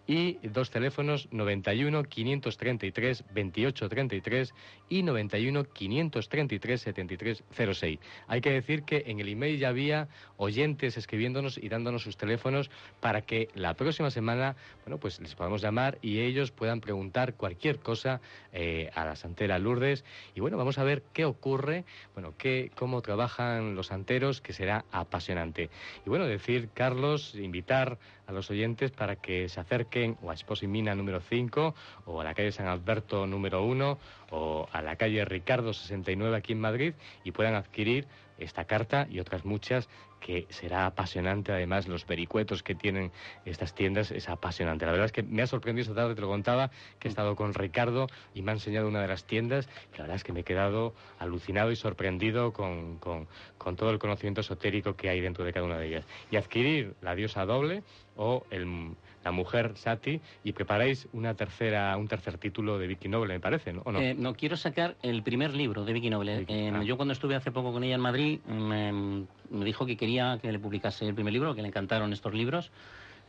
[0.08, 4.54] y dos teléfonos 91 533 2833
[4.88, 7.98] y 91 533 7306.
[8.26, 12.70] Hay que decir que en el email ya había oyentes escribiéndonos y dándonos sus teléfonos
[13.00, 14.56] para que la próxima semana,
[14.86, 18.22] bueno, pues les podamos llamar y ellos puedan preguntar cualquier cosa
[18.54, 20.06] eh, a la santera Lourdes.
[20.34, 21.84] Y bueno, vamos a ver qué ocurre,
[22.14, 25.68] bueno, qué, cómo trabajan los santeros, que será apasionante.
[26.06, 27.98] Y bueno, decir, Carlos, invitar
[28.28, 31.74] a los oyentes para que se acerquen o a Esposimina número 5
[32.04, 33.98] o a la calle San Alberto número 1
[34.30, 38.06] o a la calle Ricardo 69 aquí en Madrid y puedan adquirir
[38.38, 39.88] esta carta y otras muchas
[40.20, 41.52] que será apasionante.
[41.52, 43.12] Además, los vericuetos que tienen
[43.44, 44.84] estas tiendas es apasionante.
[44.84, 47.36] La verdad es que me ha sorprendido esta tarde, te lo contaba, que he estado
[47.36, 49.68] con Ricardo y me ha enseñado una de las tiendas.
[49.92, 53.98] La verdad es que me he quedado alucinado y sorprendido con, con, con todo el
[53.98, 56.06] conocimiento esotérico que hay dentro de cada una de ellas.
[56.30, 57.82] Y adquirir la diosa doble
[58.16, 58.96] o el
[59.28, 63.74] la mujer Sati y preparáis una tercera, un tercer título de Vicky Noble, me parece,
[63.74, 63.82] ¿no?
[63.84, 64.00] no?
[64.00, 64.32] Eh, no?
[64.32, 66.46] quiero sacar el primer libro de Vicky Noble.
[66.48, 66.82] Eh, ah.
[66.82, 69.26] Yo cuando estuve hace poco con ella en Madrid me,
[69.66, 72.70] dijo que quería que le publicase el primer libro, que le encantaron estos libros.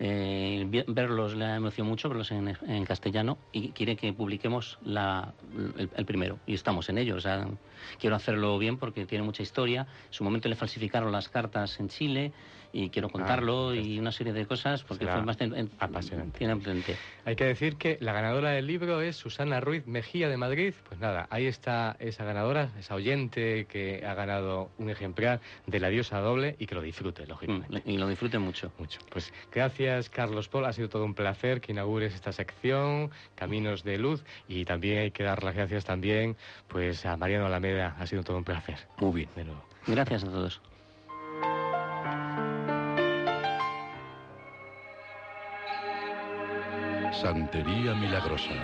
[0.02, 5.34] Eh, verlos le ha emocionado mucho, verlos en, castellano, y quiere que publiquemos la,
[5.98, 6.40] el, primero.
[6.48, 7.18] Y estamos en ello.
[7.18, 7.46] O sea,
[8.00, 9.82] quiero hacerlo bien porque tiene mucha historia.
[9.82, 12.32] En su momento le falsificaron las cartas en Chile
[12.72, 16.98] y quiero ah, contarlo y una serie de cosas porque fue bastante apasionante.
[17.26, 20.74] Hay que decir que la ganadora del libro es Susana Ruiz Mejía de Madrid.
[20.88, 25.90] Pues nada, ahí está esa ganadora, esa oyente que ha ganado un ejemplar de la
[25.90, 27.82] diosa doble y que lo disfrute, lógicamente.
[27.86, 28.72] Mm, y lo disfrute mucho.
[28.78, 29.00] Mucho.
[29.10, 30.66] Pues gracias, Carlos Paul.
[30.66, 35.12] Ha sido todo un placer que inaugures esta sección, Caminos de Luz, y también hay
[35.12, 36.36] que dar las gracias también
[36.68, 37.96] pues a Mariano Alameda.
[38.00, 38.78] Ha sido todo un placer.
[38.98, 39.30] Muy bien.
[39.36, 39.64] De nuevo.
[39.88, 40.62] Gracias a todos.
[47.22, 48.56] Santería Milagrosa.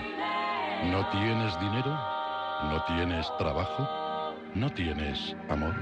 [0.85, 1.91] ¿No tienes dinero?
[2.63, 3.85] ¿No tienes trabajo?
[4.53, 5.75] ¿No tienes amor?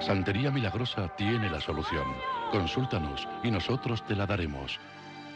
[0.00, 2.06] Santería Milagrosa tiene la solución.
[2.50, 4.80] Consúltanos y nosotros te la daremos.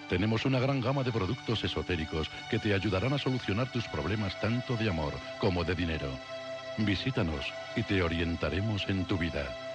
[0.09, 4.77] Tenemos una gran gama de productos esotéricos que te ayudarán a solucionar tus problemas tanto
[4.77, 6.09] de amor como de dinero.
[6.79, 9.68] Visítanos y te orientaremos en tu vida.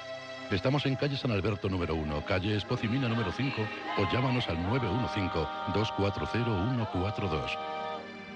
[0.52, 3.62] Estamos en calle San Alberto número 1, calle Espocimina número 5
[3.98, 4.58] o llámanos al
[5.74, 7.58] 915-240-142.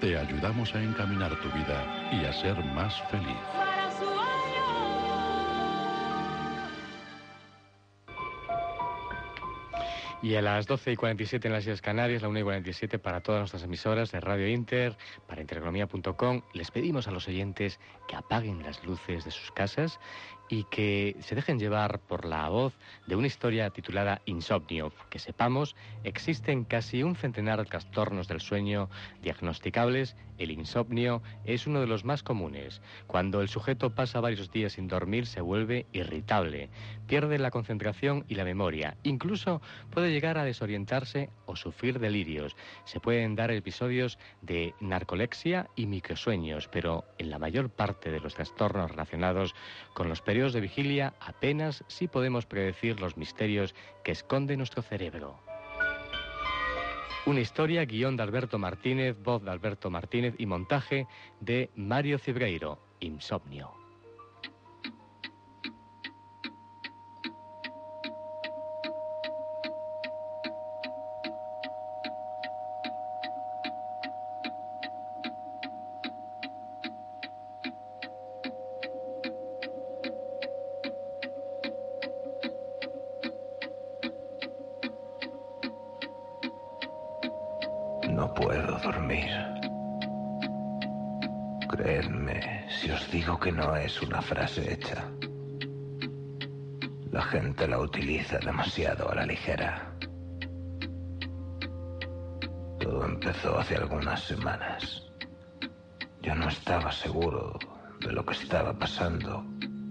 [0.00, 3.36] Te ayudamos a encaminar tu vida y a ser más feliz.
[10.20, 13.20] Y a las 12 y 47 en las Islas Canarias, la 1 y 47 para
[13.20, 14.96] todas nuestras emisoras de Radio Inter,
[15.28, 17.78] para intereconomía.com, les pedimos a los oyentes
[18.08, 20.00] que apaguen las luces de sus casas
[20.48, 22.74] y que se dejen llevar por la voz
[23.06, 24.92] de una historia titulada Insomnio.
[25.10, 28.88] Que sepamos, existen casi un centenar de trastornos del sueño
[29.22, 30.16] diagnosticables.
[30.38, 32.80] El insomnio es uno de los más comunes.
[33.06, 36.70] Cuando el sujeto pasa varios días sin dormir se vuelve irritable,
[37.06, 38.96] pierde la concentración y la memoria.
[39.02, 42.56] Incluso puede llegar a desorientarse o sufrir delirios.
[42.84, 48.34] Se pueden dar episodios de narcolexia y microsueños, pero en la mayor parte de los
[48.34, 49.54] trastornos relacionados
[49.94, 53.74] con los periodos de vigilia apenas sí podemos predecir los misterios
[54.04, 55.36] que esconde nuestro cerebro.
[57.26, 61.08] Una historia, guion de Alberto Martínez, voz de Alberto Martínez y montaje
[61.40, 63.87] de Mario Cibreiro, Insomnio.
[94.48, 95.04] Frase hecha.
[97.10, 99.92] La gente la utiliza demasiado a la ligera.
[102.80, 105.02] Todo empezó hace algunas semanas.
[106.22, 107.58] Yo no estaba seguro
[108.00, 109.44] de lo que estaba pasando,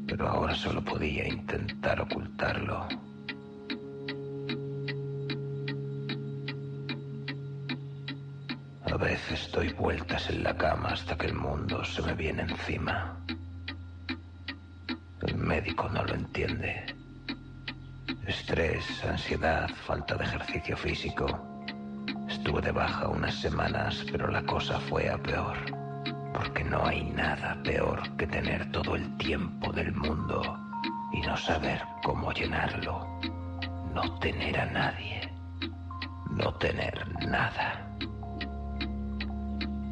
[0.08, 2.88] pero ahora solo podía intentar ocultarlo.
[8.86, 13.18] A veces doy vueltas en la cama hasta que el mundo se me viene encima.
[15.48, 16.86] Médico no lo entiende.
[18.28, 21.26] Estrés, ansiedad, falta de ejercicio físico.
[22.28, 25.56] Estuve de baja unas semanas, pero la cosa fue a peor.
[26.34, 30.41] Porque no hay nada peor que tener todo el tiempo del mundo
[31.14, 33.08] y no saber cómo llenarlo.
[33.93, 35.34] No tener a nadie.
[36.30, 37.87] No tener nada.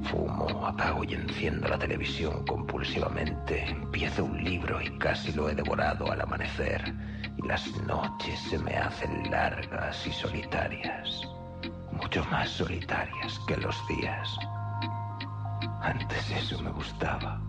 [0.06, 3.66] Fumo, apago y enciendo la televisión compulsivamente.
[3.70, 6.93] Empiezo un libro y casi lo he devorado al amanecer.
[7.38, 11.22] Y las noches se me hacen largas y solitarias.
[11.91, 14.38] Mucho más solitarias que los días.
[15.82, 17.41] Antes eso me gustaba.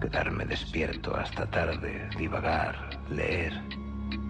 [0.00, 3.52] Quedarme despierto hasta tarde, divagar, leer.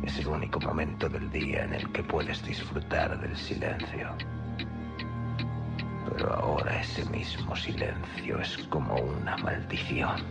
[0.05, 4.15] Es el único momento del día en el que puedes disfrutar del silencio.
[6.11, 10.23] Pero ahora ese mismo silencio es como una maldición.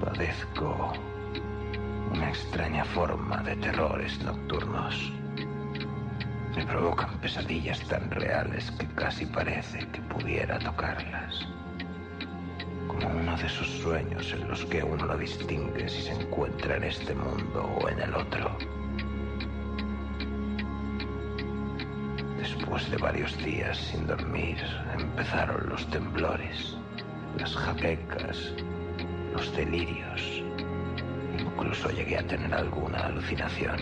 [0.00, 0.92] Padezco
[2.12, 5.12] una extraña forma de terrores nocturnos.
[6.56, 11.46] Me provocan pesadillas tan reales que casi parece que pudiera tocarlas.
[12.88, 16.84] Como uno de esos sueños en los que uno no distingue si se encuentra en
[16.84, 18.77] este mundo o en el otro.
[22.68, 24.58] Después de varios días sin dormir,
[24.92, 26.76] empezaron los temblores,
[27.38, 28.52] las jaquecas,
[29.32, 30.42] los delirios.
[31.38, 33.78] Incluso llegué a tener alguna alucinación.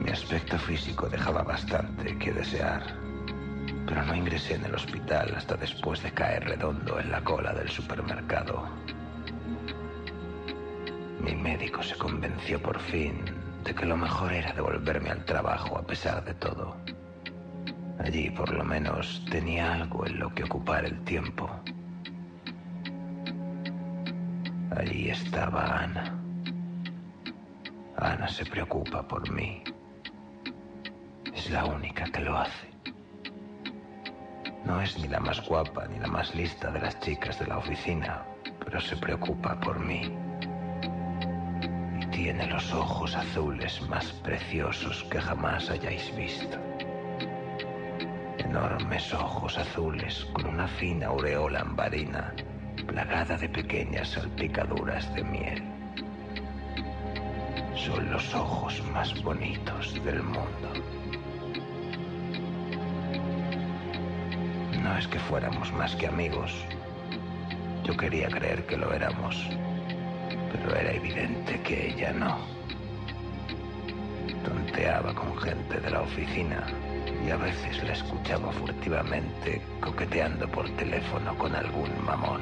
[0.00, 2.82] Mi aspecto físico dejaba bastante que desear,
[3.86, 7.68] pero no ingresé en el hospital hasta después de caer redondo en la cola del
[7.68, 8.68] supermercado.
[11.20, 13.22] Mi médico se convenció por fin
[13.62, 16.76] de que lo mejor era devolverme al trabajo a pesar de todo.
[17.98, 21.50] Allí por lo menos tenía algo en lo que ocupar el tiempo.
[24.76, 26.14] Allí estaba Ana.
[27.96, 29.64] Ana se preocupa por mí.
[31.34, 32.68] Es la única que lo hace.
[34.64, 37.58] No es ni la más guapa ni la más lista de las chicas de la
[37.58, 38.22] oficina,
[38.64, 40.02] pero se preocupa por mí.
[42.00, 46.67] Y tiene los ojos azules más preciosos que jamás hayáis visto.
[48.48, 52.32] Enormes ojos azules con una fina aureola ambarina
[52.86, 55.62] plagada de pequeñas salpicaduras de miel.
[57.76, 60.72] Son los ojos más bonitos del mundo.
[64.82, 66.50] No es que fuéramos más que amigos.
[67.84, 69.46] Yo quería creer que lo éramos,
[70.52, 72.38] pero era evidente que ella no.
[74.42, 76.66] Tonteaba con gente de la oficina
[77.32, 82.40] a veces la escuchaba furtivamente coqueteando por teléfono con algún mamón.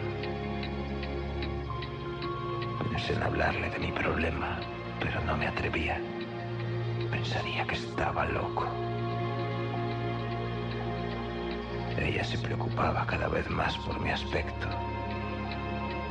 [2.91, 4.61] Pensé en hablarle de mi problema,
[5.01, 6.01] pero no me atrevía.
[7.11, 8.67] Pensaría que estaba loco.
[11.99, 14.69] Ella se preocupaba cada vez más por mi aspecto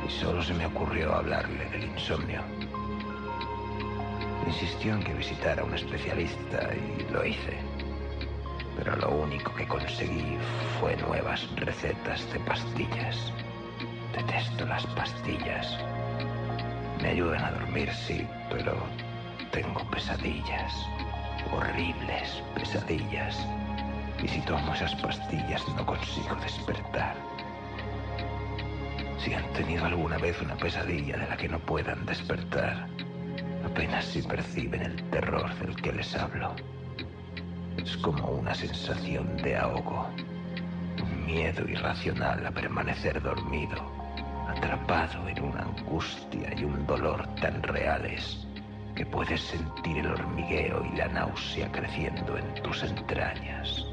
[0.06, 2.42] y solo se me ocurrió hablarle del insomnio.
[4.46, 7.65] Insistió en que visitara a un especialista y lo hice
[8.76, 10.36] pero lo único que conseguí
[10.78, 13.32] fue nuevas recetas de pastillas.
[14.14, 15.78] Detesto las pastillas.
[17.02, 18.76] Me ayudan a dormir, sí, pero
[19.50, 20.72] tengo pesadillas.
[21.52, 23.46] Horribles pesadillas.
[24.22, 27.14] Y si tomo esas pastillas no consigo despertar.
[29.18, 32.86] Si han tenido alguna vez una pesadilla de la que no puedan despertar,
[33.64, 36.54] apenas si perciben el terror del que les hablo.
[37.76, 40.08] Es como una sensación de ahogo,
[41.02, 43.76] un miedo irracional a permanecer dormido,
[44.48, 48.46] atrapado en una angustia y un dolor tan reales
[48.94, 53.84] que puedes sentir el hormigueo y la náusea creciendo en tus entrañas.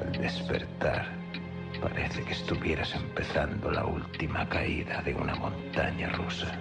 [0.00, 1.08] Al despertar,
[1.80, 6.56] parece que estuvieras empezando la última caída de una montaña rusa.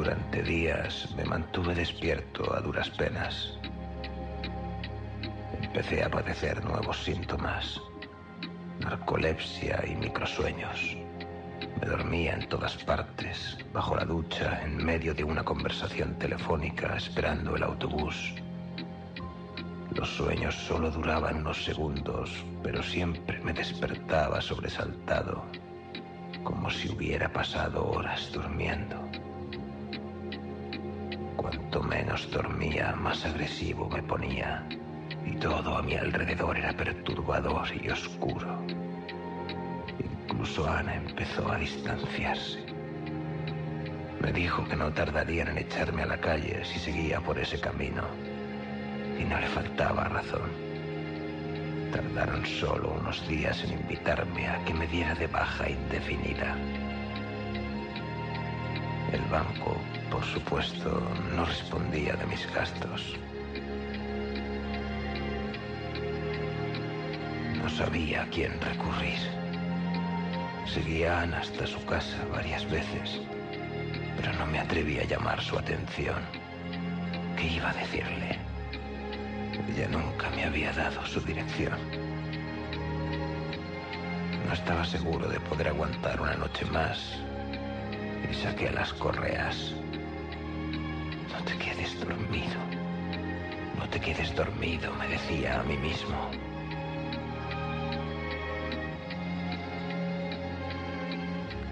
[0.00, 3.58] Durante días me mantuve despierto a duras penas.
[5.60, 7.78] Empecé a padecer nuevos síntomas,
[8.78, 10.96] narcolepsia y microsueños.
[11.78, 17.54] Me dormía en todas partes, bajo la ducha, en medio de una conversación telefónica, esperando
[17.54, 18.32] el autobús.
[19.94, 25.44] Los sueños solo duraban unos segundos, pero siempre me despertaba sobresaltado,
[26.42, 28.96] como si hubiera pasado horas durmiendo.
[31.40, 34.62] Cuanto menos dormía, más agresivo me ponía,
[35.24, 38.58] y todo a mi alrededor era perturbador y oscuro.
[39.98, 42.62] Incluso Ana empezó a distanciarse.
[44.20, 48.02] Me dijo que no tardarían en echarme a la calle si seguía por ese camino.
[49.18, 50.50] Y no le faltaba razón.
[51.90, 56.54] Tardaron solo unos días en invitarme a que me diera de baja indefinida.
[59.10, 59.78] El banco,
[60.10, 61.02] por supuesto,
[61.34, 63.16] no respondía de mis gastos.
[67.56, 69.18] No sabía a quién recurrir.
[70.66, 73.20] Seguí a Ana hasta su casa varias veces,
[74.16, 76.22] pero no me atreví a llamar su atención.
[77.36, 78.38] ¿Qué iba a decirle?
[79.68, 81.78] Ella nunca me había dado su dirección.
[84.46, 87.16] No estaba seguro de poder aguantar una noche más
[88.30, 89.74] y saqué las correas.
[91.40, 92.60] No te quedes dormido.
[93.78, 96.30] No te quedes dormido, me decía a mí mismo.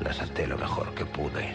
[0.00, 1.52] Las até lo mejor que pude.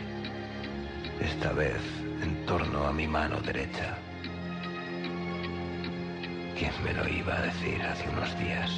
[1.22, 1.82] Esta vez
[2.22, 3.98] en torno a mi mano derecha.
[6.56, 8.70] ¿Quién me lo iba a decir hace unos días?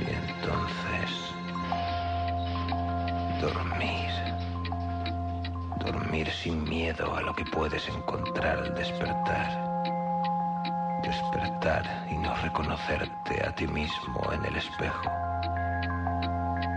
[0.00, 1.10] Y entonces...
[3.40, 4.17] Dormir.
[6.30, 9.82] Sin miedo a lo que puedes encontrar al despertar.
[11.02, 15.10] Despertar y no reconocerte a ti mismo en el espejo.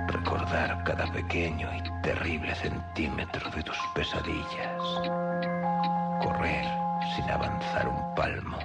[0.07, 4.81] Recordar cada pequeño y terrible centímetro de tus pesadillas.
[6.21, 6.65] Correr
[7.15, 8.57] sin avanzar un palmo.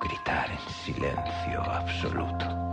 [0.00, 2.65] Gritar en silencio absoluto.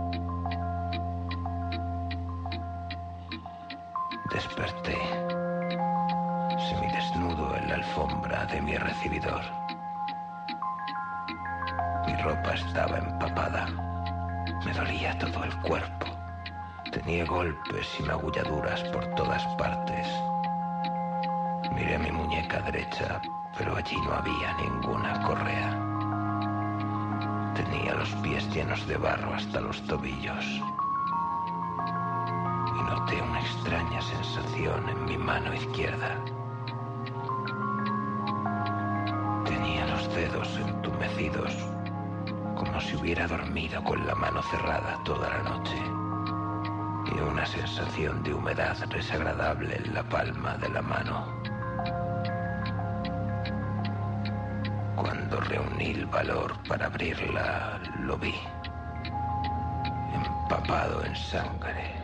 [7.94, 9.40] De mi recibidor.
[12.06, 13.68] Mi ropa estaba empapada.
[14.64, 16.06] Me dolía todo el cuerpo.
[16.90, 20.08] Tenía golpes y magulladuras por todas partes.
[21.72, 23.20] Miré mi muñeca derecha,
[23.56, 25.70] pero allí no había ninguna correa.
[27.54, 30.44] Tenía los pies llenos de barro hasta los tobillos.
[32.76, 36.18] Y noté una extraña sensación en mi mano izquierda.
[40.42, 41.54] Entumecidos,
[42.56, 45.76] como si hubiera dormido con la mano cerrada toda la noche
[47.06, 51.24] y una sensación de humedad desagradable en la palma de la mano.
[54.96, 58.34] Cuando reuní el valor para abrirla, lo vi,
[60.14, 61.94] empapado en sangre.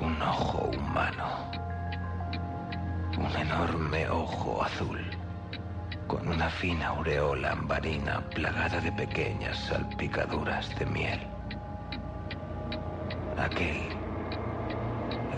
[0.00, 1.28] Un ojo humano,
[3.16, 5.11] un enorme ojo azul,
[6.12, 11.20] con una fina aureola ambarina plagada de pequeñas salpicaduras de miel.
[13.38, 13.80] Aquel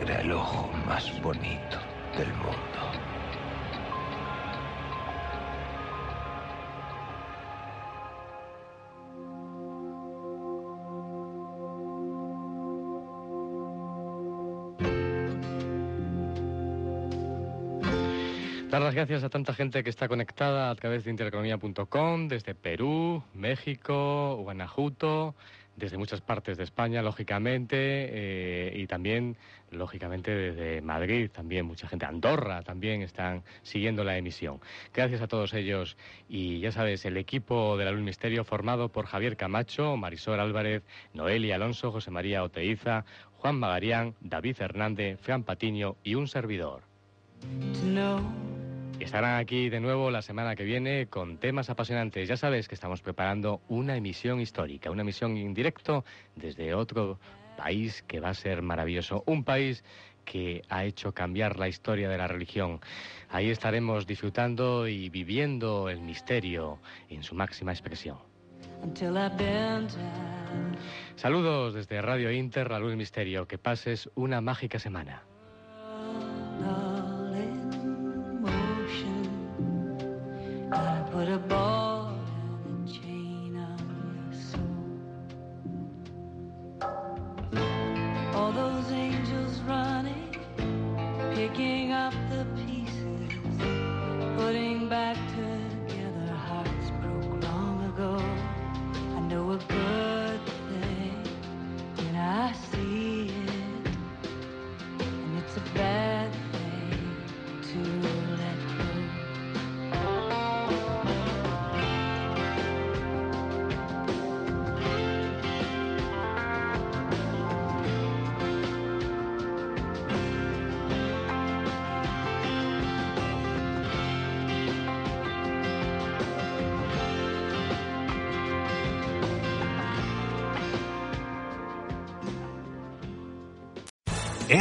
[0.02, 1.78] era el ojo más bonito
[2.18, 2.93] del mundo.
[18.94, 25.34] Gracias a tanta gente que está conectada a través de intereconomía.com, desde Perú, México, Guanajuato,
[25.76, 29.36] desde muchas partes de España, lógicamente, eh, y también,
[29.70, 34.60] lógicamente, desde Madrid, también mucha gente, Andorra también están siguiendo la emisión.
[34.92, 35.96] Gracias a todos ellos
[36.28, 40.84] y ya sabes, el equipo de la Luz Misterio formado por Javier Camacho, Marisol Álvarez,
[41.12, 43.04] Noelia Alonso, José María Oteiza,
[43.38, 46.82] Juan Magarián, David Hernández, Fran Patiño y un servidor.
[49.00, 52.28] Estarán aquí de nuevo la semana que viene con temas apasionantes.
[52.28, 56.04] Ya sabes que estamos preparando una emisión histórica, una emisión en directo
[56.36, 57.18] desde otro
[57.56, 59.22] país que va a ser maravilloso.
[59.26, 59.84] Un país
[60.24, 62.80] que ha hecho cambiar la historia de la religión.
[63.30, 66.78] Ahí estaremos disfrutando y viviendo el misterio
[67.08, 68.18] en su máxima expresión.
[71.16, 73.46] Saludos desde Radio Inter, La Luz Misterio.
[73.46, 75.22] Que pases una mágica semana.
[81.24, 81.63] what a ball.